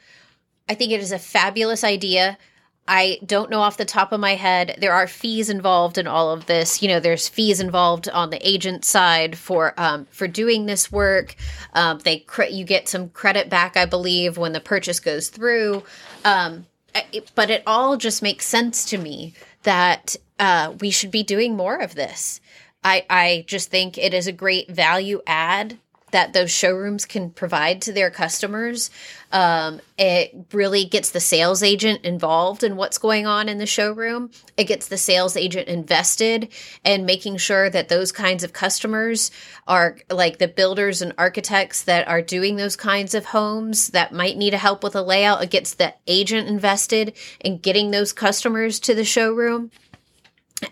I 0.68 0.74
think 0.74 0.92
it 0.92 1.00
is 1.00 1.12
a 1.12 1.18
fabulous 1.18 1.84
idea 1.84 2.38
I 2.86 3.18
don't 3.24 3.50
know 3.50 3.60
off 3.60 3.78
the 3.78 3.86
top 3.86 4.12
of 4.12 4.20
my 4.20 4.34
head. 4.34 4.76
There 4.78 4.92
are 4.92 5.06
fees 5.06 5.48
involved 5.48 5.96
in 5.96 6.06
all 6.06 6.30
of 6.30 6.46
this. 6.46 6.82
You 6.82 6.88
know, 6.88 7.00
there's 7.00 7.28
fees 7.28 7.58
involved 7.60 8.08
on 8.10 8.30
the 8.30 8.46
agent 8.46 8.84
side 8.84 9.38
for 9.38 9.72
um, 9.78 10.06
for 10.10 10.28
doing 10.28 10.66
this 10.66 10.92
work. 10.92 11.34
Um, 11.72 11.98
they 12.00 12.18
cre- 12.18 12.44
you 12.44 12.64
get 12.64 12.88
some 12.88 13.08
credit 13.08 13.48
back, 13.48 13.76
I 13.76 13.86
believe, 13.86 14.36
when 14.36 14.52
the 14.52 14.60
purchase 14.60 15.00
goes 15.00 15.30
through. 15.30 15.82
Um, 16.24 16.66
it, 17.12 17.32
but 17.34 17.50
it 17.50 17.62
all 17.66 17.96
just 17.96 18.22
makes 18.22 18.46
sense 18.46 18.84
to 18.86 18.98
me 18.98 19.34
that 19.62 20.16
uh, 20.38 20.74
we 20.80 20.90
should 20.90 21.10
be 21.10 21.22
doing 21.22 21.56
more 21.56 21.78
of 21.78 21.94
this. 21.94 22.40
I 22.82 23.06
I 23.08 23.44
just 23.46 23.70
think 23.70 23.96
it 23.96 24.12
is 24.12 24.26
a 24.26 24.32
great 24.32 24.70
value 24.70 25.22
add 25.26 25.78
that 26.14 26.32
those 26.32 26.52
showrooms 26.52 27.04
can 27.04 27.28
provide 27.28 27.82
to 27.82 27.92
their 27.92 28.08
customers. 28.08 28.88
Um, 29.32 29.80
it 29.98 30.32
really 30.52 30.84
gets 30.84 31.10
the 31.10 31.18
sales 31.18 31.60
agent 31.60 32.04
involved 32.04 32.62
in 32.62 32.76
what's 32.76 32.98
going 32.98 33.26
on 33.26 33.48
in 33.48 33.58
the 33.58 33.66
showroom. 33.66 34.30
It 34.56 34.68
gets 34.68 34.86
the 34.86 34.96
sales 34.96 35.36
agent 35.36 35.66
invested 35.66 36.52
in 36.84 37.04
making 37.04 37.38
sure 37.38 37.68
that 37.68 37.88
those 37.88 38.12
kinds 38.12 38.44
of 38.44 38.52
customers 38.52 39.32
are 39.66 39.98
like 40.08 40.38
the 40.38 40.46
builders 40.46 41.02
and 41.02 41.14
architects 41.18 41.82
that 41.82 42.06
are 42.06 42.22
doing 42.22 42.54
those 42.54 42.76
kinds 42.76 43.12
of 43.12 43.24
homes 43.24 43.88
that 43.88 44.12
might 44.12 44.36
need 44.36 44.54
a 44.54 44.58
help 44.58 44.84
with 44.84 44.94
a 44.94 45.02
layout. 45.02 45.42
It 45.42 45.50
gets 45.50 45.74
the 45.74 45.94
agent 46.06 46.46
invested 46.46 47.14
in 47.40 47.58
getting 47.58 47.90
those 47.90 48.12
customers 48.12 48.78
to 48.80 48.94
the 48.94 49.04
showroom. 49.04 49.72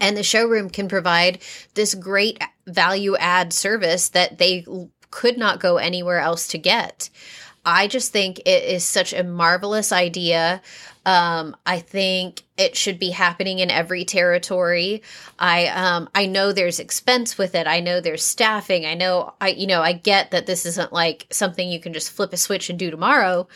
And 0.01 0.17
the 0.17 0.23
showroom 0.23 0.71
can 0.71 0.87
provide 0.87 1.43
this 1.75 1.97
great 1.97 2.41
value 2.65 3.17
add 3.17 3.53
service 3.53 4.09
that 4.11 4.39
they 4.39 4.65
could 5.13 5.39
not 5.39 5.61
go 5.61 5.77
anywhere 5.77 6.19
else 6.19 6.49
to 6.49 6.59
get. 6.59 7.09
I 7.65 7.87
just 7.87 8.13
think 8.13 8.41
it 8.41 8.65
is 8.65 8.85
such 8.85 9.13
a 9.13 9.23
marvelous 9.23 9.93
idea. 9.93 10.61
Um, 11.07 11.57
I 11.65 11.79
think 11.79 12.43
it 12.57 12.77
should 12.77 12.99
be 12.99 13.11
happening 13.11 13.61
in 13.61 13.71
every 13.71 14.05
territory. 14.05 15.03
I 15.39 15.67
um, 15.69 16.09
I 16.15 16.27
know 16.27 16.53
there's 16.53 16.81
expense 16.81 17.39
with 17.39 17.55
it. 17.55 17.69
I 17.69 17.79
know 17.79 18.01
there's 18.01 18.25
staffing. 18.25 18.85
I 18.85 18.95
know 18.95 19.35
I 19.41 19.51
you 19.51 19.69
know 19.69 19.81
I 19.81 19.93
get 19.93 20.33
that 20.33 20.47
this 20.47 20.67
isn't 20.67 20.93
like 20.93 21.27
something 21.31 21.69
you 21.69 21.81
can 21.81 21.93
just 21.93 22.11
flip 22.11 22.33
a 22.33 22.37
switch 22.37 22.69
and 22.69 22.79
do 22.79 22.91
tomorrow. 22.91 23.47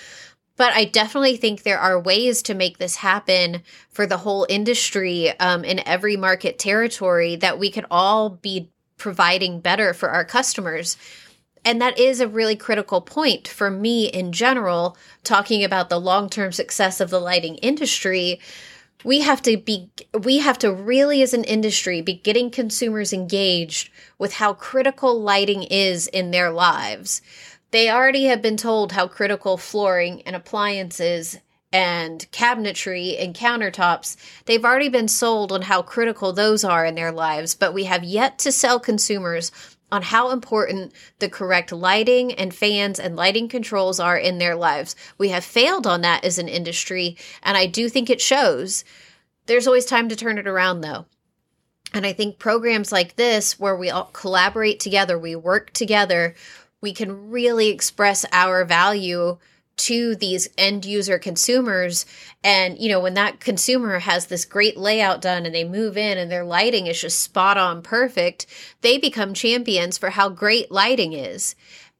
But 0.56 0.72
I 0.72 0.86
definitely 0.86 1.36
think 1.36 1.62
there 1.62 1.78
are 1.78 2.00
ways 2.00 2.42
to 2.42 2.54
make 2.54 2.78
this 2.78 2.96
happen 2.96 3.62
for 3.90 4.06
the 4.06 4.16
whole 4.16 4.46
industry 4.48 5.38
um, 5.38 5.64
in 5.64 5.86
every 5.86 6.16
market 6.16 6.58
territory 6.58 7.36
that 7.36 7.58
we 7.58 7.70
could 7.70 7.84
all 7.90 8.30
be 8.30 8.70
providing 8.96 9.60
better 9.60 9.92
for 9.92 10.08
our 10.08 10.24
customers. 10.24 10.96
And 11.66 11.82
that 11.82 11.98
is 11.98 12.20
a 12.20 12.28
really 12.28 12.54
critical 12.54 13.00
point 13.00 13.48
for 13.48 13.72
me 13.72 14.06
in 14.06 14.30
general, 14.30 14.96
talking 15.24 15.64
about 15.64 15.88
the 15.88 15.98
long 15.98 16.30
term 16.30 16.52
success 16.52 17.00
of 17.00 17.10
the 17.10 17.18
lighting 17.18 17.56
industry. 17.56 18.38
We 19.02 19.22
have 19.22 19.42
to 19.42 19.56
be, 19.56 19.90
we 20.16 20.38
have 20.38 20.58
to 20.58 20.72
really, 20.72 21.22
as 21.22 21.34
an 21.34 21.42
industry, 21.42 22.00
be 22.00 22.14
getting 22.14 22.52
consumers 22.52 23.12
engaged 23.12 23.90
with 24.16 24.34
how 24.34 24.54
critical 24.54 25.20
lighting 25.20 25.64
is 25.64 26.06
in 26.06 26.30
their 26.30 26.52
lives. 26.52 27.20
They 27.72 27.90
already 27.90 28.26
have 28.26 28.40
been 28.40 28.56
told 28.56 28.92
how 28.92 29.08
critical 29.08 29.56
flooring 29.56 30.22
and 30.22 30.36
appliances 30.36 31.40
and 31.72 32.30
cabinetry 32.30 33.22
and 33.22 33.34
countertops, 33.34 34.16
they've 34.46 34.64
already 34.64 34.88
been 34.88 35.08
sold 35.08 35.52
on 35.52 35.62
how 35.62 35.82
critical 35.82 36.32
those 36.32 36.64
are 36.64 36.86
in 36.86 36.94
their 36.94 37.12
lives, 37.12 37.54
but 37.54 37.74
we 37.74 37.84
have 37.84 38.04
yet 38.04 38.38
to 38.38 38.52
sell 38.52 38.78
consumers 38.78 39.50
on 39.92 40.02
how 40.02 40.30
important 40.30 40.92
the 41.18 41.28
correct 41.28 41.72
lighting 41.72 42.32
and 42.32 42.54
fans 42.54 42.98
and 42.98 43.16
lighting 43.16 43.48
controls 43.48 44.00
are 44.00 44.18
in 44.18 44.38
their 44.38 44.56
lives. 44.56 44.96
We 45.18 45.28
have 45.28 45.44
failed 45.44 45.86
on 45.86 46.00
that 46.00 46.24
as 46.24 46.38
an 46.38 46.48
industry, 46.48 47.16
and 47.42 47.56
I 47.56 47.66
do 47.66 47.88
think 47.88 48.10
it 48.10 48.20
shows. 48.20 48.84
There's 49.46 49.66
always 49.66 49.86
time 49.86 50.08
to 50.08 50.16
turn 50.16 50.38
it 50.38 50.48
around, 50.48 50.80
though. 50.80 51.06
And 51.94 52.04
I 52.04 52.12
think 52.12 52.38
programs 52.38 52.90
like 52.90 53.16
this, 53.16 53.58
where 53.60 53.76
we 53.76 53.90
all 53.90 54.10
collaborate 54.12 54.80
together, 54.80 55.18
we 55.18 55.36
work 55.36 55.72
together, 55.72 56.34
we 56.80 56.92
can 56.92 57.30
really 57.30 57.68
express 57.68 58.26
our 58.32 58.64
value 58.64 59.38
to 59.76 60.16
these 60.16 60.48
end 60.56 60.84
user 60.84 61.18
consumers 61.18 62.06
and 62.42 62.78
you 62.78 62.88
know 62.88 63.00
when 63.00 63.14
that 63.14 63.40
consumer 63.40 63.98
has 63.98 64.26
this 64.26 64.44
great 64.44 64.76
layout 64.76 65.20
done 65.20 65.44
and 65.44 65.54
they 65.54 65.64
move 65.64 65.96
in 65.96 66.16
and 66.16 66.30
their 66.30 66.44
lighting 66.44 66.86
is 66.86 67.00
just 67.00 67.20
spot 67.20 67.58
on 67.58 67.82
perfect 67.82 68.46
they 68.80 68.96
become 68.96 69.34
champions 69.34 69.98
for 69.98 70.10
how 70.10 70.28
great 70.28 70.70
lighting 70.70 71.12
is 71.12 71.54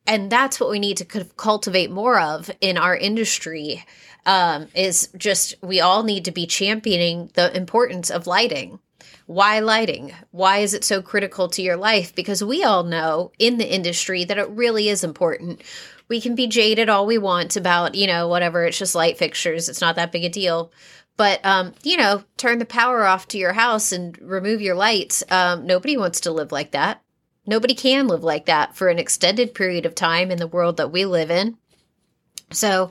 and 0.07 0.31
that's 0.31 0.59
what 0.59 0.71
we 0.71 0.79
need 0.79 0.97
to 0.97 1.25
cultivate 1.37 1.91
more 1.91 2.19
of 2.19 2.51
in 2.61 2.79
our 2.79 2.97
industry 2.97 3.85
um, 4.25 4.67
is 4.75 5.09
just 5.17 5.55
we 5.63 5.81
all 5.81 6.03
need 6.03 6.25
to 6.25 6.33
be 6.33 6.47
championing 6.47 7.31
the 7.35 7.55
importance 7.57 8.11
of 8.11 8.27
lighting 8.27 8.79
why 9.27 9.59
lighting? 9.59 10.13
Why 10.31 10.59
is 10.59 10.73
it 10.73 10.85
so 10.85 11.03
critical 11.03 11.49
to 11.49 11.63
your 11.63 11.77
life? 11.77 12.15
Because 12.15 12.45
we 12.45 12.63
all 12.63 12.85
know 12.85 13.33
in 13.41 13.59
the 13.59 13.69
industry 13.69 14.25
that 14.25 14.39
it 14.39 14.49
really 14.51 14.89
is 14.89 15.03
important 15.03 15.63
we 16.09 16.21
can 16.21 16.35
be 16.35 16.47
jaded 16.47 16.89
all 16.89 17.07
we 17.07 17.19
want 17.19 17.57
about, 17.57 17.95
you 17.95 18.07
know, 18.07 18.29
whatever, 18.29 18.65
it's 18.65 18.79
just 18.79 18.95
light 18.95 19.19
fixtures. 19.19 19.69
It's 19.69 19.81
not 19.81 19.97
that 19.97 20.13
big 20.13 20.25
a 20.25 20.29
deal. 20.29 20.73
But, 21.17 21.45
um, 21.45 21.73
you 21.83 21.97
know, 21.97 22.25
turn 22.37 22.59
the 22.59 22.67
power 22.67 23.05
off 23.05 23.27
to 23.29 23.39
your 23.39 23.55
house 23.55 23.91
and 23.91 24.19
remove 24.21 24.61
your 24.61 24.75
lights. 24.75 25.25
Um, 25.31 25.67
nobody 25.67 25.97
wants 25.97 26.21
to 26.21 26.33
live 26.33 26.53
like 26.53 26.73
that. 26.73 27.03
Nobody 27.47 27.75
can 27.75 28.07
live 28.07 28.23
like 28.23 28.47
that 28.47 28.77
for 28.77 28.89
an 28.89 28.99
extended 28.99 29.55
period 29.55 29.87
of 29.87 29.95
time 29.95 30.31
in 30.31 30.39
the 30.39 30.47
world 30.47 30.77
that 30.77 30.93
we 30.93 31.07
live 31.07 31.31
in. 31.31 31.57
So 32.51 32.91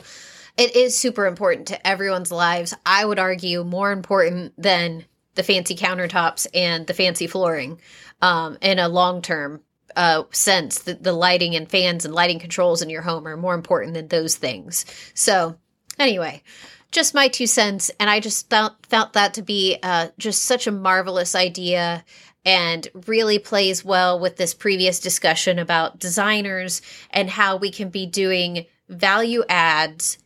it 0.57 0.75
is 0.75 0.97
super 0.97 1.27
important 1.27 1.67
to 1.67 1.87
everyone's 1.87 2.31
lives. 2.31 2.73
I 2.85 3.05
would 3.05 3.19
argue 3.19 3.63
more 3.63 3.91
important 3.91 4.53
than 4.57 5.05
the 5.35 5.43
fancy 5.43 5.75
countertops 5.75 6.47
and 6.53 6.87
the 6.87 6.93
fancy 6.93 7.27
flooring 7.27 7.79
um, 8.21 8.57
in 8.61 8.79
a 8.79 8.87
long 8.87 9.21
term 9.21 9.61
uh, 9.95 10.23
sense 10.31 10.79
that 10.79 11.03
the 11.03 11.13
lighting 11.13 11.55
and 11.55 11.69
fans 11.69 12.05
and 12.05 12.13
lighting 12.13 12.39
controls 12.39 12.81
in 12.81 12.89
your 12.89 13.01
home 13.01 13.27
are 13.27 13.37
more 13.37 13.53
important 13.53 13.93
than 13.93 14.07
those 14.07 14.35
things. 14.35 14.85
So, 15.13 15.57
anyway, 15.99 16.43
just 16.91 17.13
my 17.13 17.27
two 17.27 17.47
cents, 17.47 17.91
and 17.99 18.09
I 18.09 18.19
just 18.19 18.49
felt 18.49 18.73
felt 18.87 19.13
that 19.13 19.33
to 19.35 19.41
be 19.41 19.77
uh, 19.83 20.09
just 20.17 20.43
such 20.43 20.67
a 20.67 20.71
marvelous 20.71 21.35
idea 21.35 22.03
and 22.45 22.87
really 23.07 23.39
plays 23.39 23.83
well 23.83 24.19
with 24.19 24.37
this 24.37 24.53
previous 24.53 24.99
discussion 24.99 25.57
about 25.57 25.99
designers 25.99 26.81
and 27.09 27.29
how 27.29 27.57
we 27.57 27.71
can 27.71 27.89
be 27.89 28.05
doing 28.05 28.65
value 28.87 29.43
adds 29.49 30.19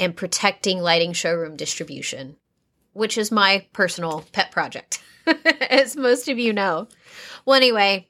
and 0.00 0.16
protecting 0.16 0.80
lighting 0.80 1.12
showroom 1.12 1.56
distribution, 1.56 2.36
which 2.92 3.16
is 3.16 3.30
my 3.30 3.66
personal 3.72 4.24
pet 4.32 4.50
project, 4.50 5.00
as 5.70 5.96
most 5.96 6.28
of 6.28 6.38
you 6.38 6.52
know. 6.52 6.88
Well, 7.44 7.56
anyway, 7.56 8.08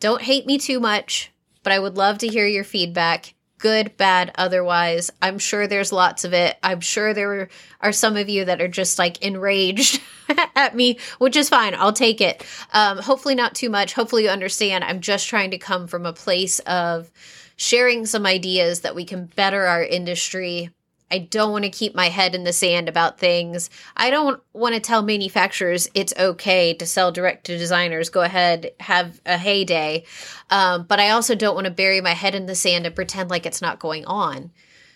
don't 0.00 0.22
hate 0.22 0.46
me 0.46 0.58
too 0.58 0.80
much, 0.80 1.32
but 1.62 1.72
I 1.72 1.78
would 1.78 1.96
love 1.96 2.18
to 2.18 2.28
hear 2.28 2.46
your 2.46 2.64
feedback. 2.64 3.34
Good, 3.58 3.96
bad, 3.96 4.30
otherwise. 4.36 5.10
I'm 5.20 5.40
sure 5.40 5.66
there's 5.66 5.92
lots 5.92 6.24
of 6.24 6.32
it. 6.32 6.56
I'm 6.62 6.80
sure 6.80 7.12
there 7.12 7.48
are 7.80 7.92
some 7.92 8.16
of 8.16 8.28
you 8.28 8.44
that 8.44 8.60
are 8.60 8.68
just 8.68 8.98
like 9.00 9.20
enraged 9.22 10.00
at 10.54 10.76
me, 10.76 10.98
which 11.18 11.36
is 11.36 11.48
fine. 11.48 11.74
I'll 11.74 11.92
take 11.92 12.20
it. 12.20 12.44
Um, 12.72 12.98
hopefully, 12.98 13.34
not 13.34 13.56
too 13.56 13.68
much. 13.68 13.94
Hopefully, 13.94 14.24
you 14.24 14.30
understand. 14.30 14.84
I'm 14.84 15.00
just 15.00 15.26
trying 15.26 15.50
to 15.50 15.58
come 15.58 15.88
from 15.88 16.06
a 16.06 16.12
place 16.12 16.60
of 16.60 17.10
sharing 17.56 18.06
some 18.06 18.24
ideas 18.24 18.82
that 18.82 18.94
we 18.94 19.04
can 19.04 19.26
better 19.26 19.66
our 19.66 19.82
industry 19.82 20.70
I 21.10 21.18
don't 21.18 21.52
want 21.52 21.64
to 21.64 21.70
keep 21.70 21.94
my 21.94 22.08
head 22.08 22.34
in 22.34 22.44
the 22.44 22.52
sand 22.52 22.88
about 22.88 23.18
things. 23.18 23.70
I 23.96 24.10
don't 24.10 24.40
want 24.52 24.74
to 24.74 24.80
tell 24.80 25.02
manufacturers 25.02 25.88
it's 25.94 26.12
okay 26.18 26.74
to 26.74 26.86
sell 26.86 27.12
direct 27.12 27.46
to 27.46 27.56
designers. 27.56 28.10
Go 28.10 28.22
ahead, 28.22 28.72
have 28.80 29.20
a 29.24 29.38
heyday. 29.38 30.04
Um, 30.50 30.84
but 30.84 31.00
I 31.00 31.10
also 31.10 31.34
don't 31.34 31.54
want 31.54 31.64
to 31.64 31.70
bury 31.70 32.00
my 32.00 32.12
head 32.12 32.34
in 32.34 32.46
the 32.46 32.54
sand 32.54 32.86
and 32.86 32.94
pretend 32.94 33.30
like 33.30 33.46
it's 33.46 33.62
not 33.62 33.78
going 33.78 34.04
on. 34.04 34.50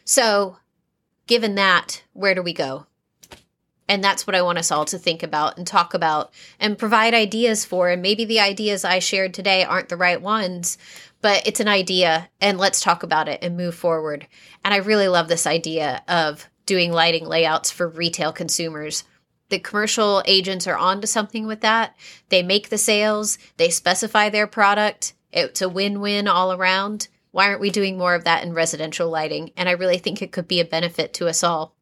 So, 0.05 0.59
given 1.27 1.55
that, 1.55 2.03
where 2.13 2.35
do 2.35 2.43
we 2.43 2.53
go? 2.53 2.87
And 3.89 4.03
that's 4.03 4.27
what 4.27 4.37
I 4.37 4.43
want 4.43 4.59
us 4.59 4.71
all 4.71 4.85
to 4.87 4.99
think 4.99 5.23
about 5.23 5.59
and 5.59 5.67
talk 5.67 5.93
about 5.93 6.33
and 6.59 6.79
provide 6.79 7.15
ideas 7.15 7.65
for. 7.65 7.91
And 7.91 8.01
maybe 8.01 8.25
the 8.25 8.41
ideas 8.41 8.85
I 8.85 9.01
shared 9.01 9.35
today 9.35 9.65
aren't 9.65 9.89
the 9.89 9.97
right 9.97 10.21
ones, 10.21 10.79
but 11.23 11.47
it's 11.47 11.61
an 11.61 11.69
idea 11.69 12.29
and 12.41 12.59
let's 12.59 12.81
talk 12.81 13.03
about 13.03 13.29
it 13.29 13.43
and 13.43 13.57
move 13.57 13.75
forward. 13.75 14.27
And 14.65 14.75
I 14.75 14.79
really 14.79 15.09
love 15.09 15.29
this 15.29 15.47
idea 15.47 16.03
of 16.09 16.49
doing 16.67 16.93
lighting 16.93 17.25
layouts 17.27 17.71
for 17.71 17.89
retail 17.89 18.33
consumers. 18.33 19.05
The 19.49 19.59
commercial 19.59 20.23
agents 20.27 20.67
are 20.67 20.77
onto 20.77 21.07
something 21.07 21.47
with 21.47 21.61
that. 21.61 21.97
They 22.29 22.43
make 22.43 22.69
the 22.69 22.79
sales, 22.79 23.39
they 23.57 23.71
specify 23.71 24.29
their 24.29 24.47
product. 24.47 25.15
It's 25.33 25.63
a 25.63 25.69
win 25.69 26.01
win 26.01 26.29
all 26.29 26.53
around. 26.53 27.09
Why 27.31 27.47
aren't 27.47 27.61
we 27.61 27.71
doing 27.71 27.97
more 27.97 28.15
of 28.15 28.25
that 28.25 28.45
in 28.45 28.53
residential 28.53 29.09
lighting? 29.09 29.53
And 29.57 29.69
I 29.69 29.73
really 29.73 29.99
think 29.99 30.21
it 30.21 30.33
could 30.33 30.47
be 30.47 30.61
a 30.61 30.65
benefit 30.65 31.15
to 31.15 31.29
us 31.29 31.43
all. 31.43 31.75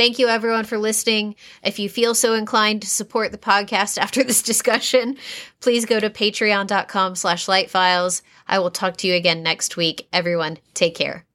Thank 0.00 0.18
you 0.18 0.28
everyone 0.28 0.64
for 0.64 0.78
listening. 0.78 1.34
If 1.62 1.78
you 1.78 1.90
feel 1.90 2.14
so 2.14 2.32
inclined 2.32 2.80
to 2.80 2.88
support 2.88 3.32
the 3.32 3.36
podcast 3.36 3.98
after 4.02 4.24
this 4.24 4.40
discussion, 4.40 5.18
please 5.60 5.84
go 5.84 6.00
to 6.00 6.08
patreon.com 6.08 7.16
slash 7.16 7.44
lightfiles. 7.44 8.22
I 8.48 8.60
will 8.60 8.70
talk 8.70 8.96
to 8.96 9.06
you 9.06 9.12
again 9.12 9.42
next 9.42 9.76
week. 9.76 10.08
Everyone, 10.10 10.56
take 10.72 10.94
care. 10.94 11.26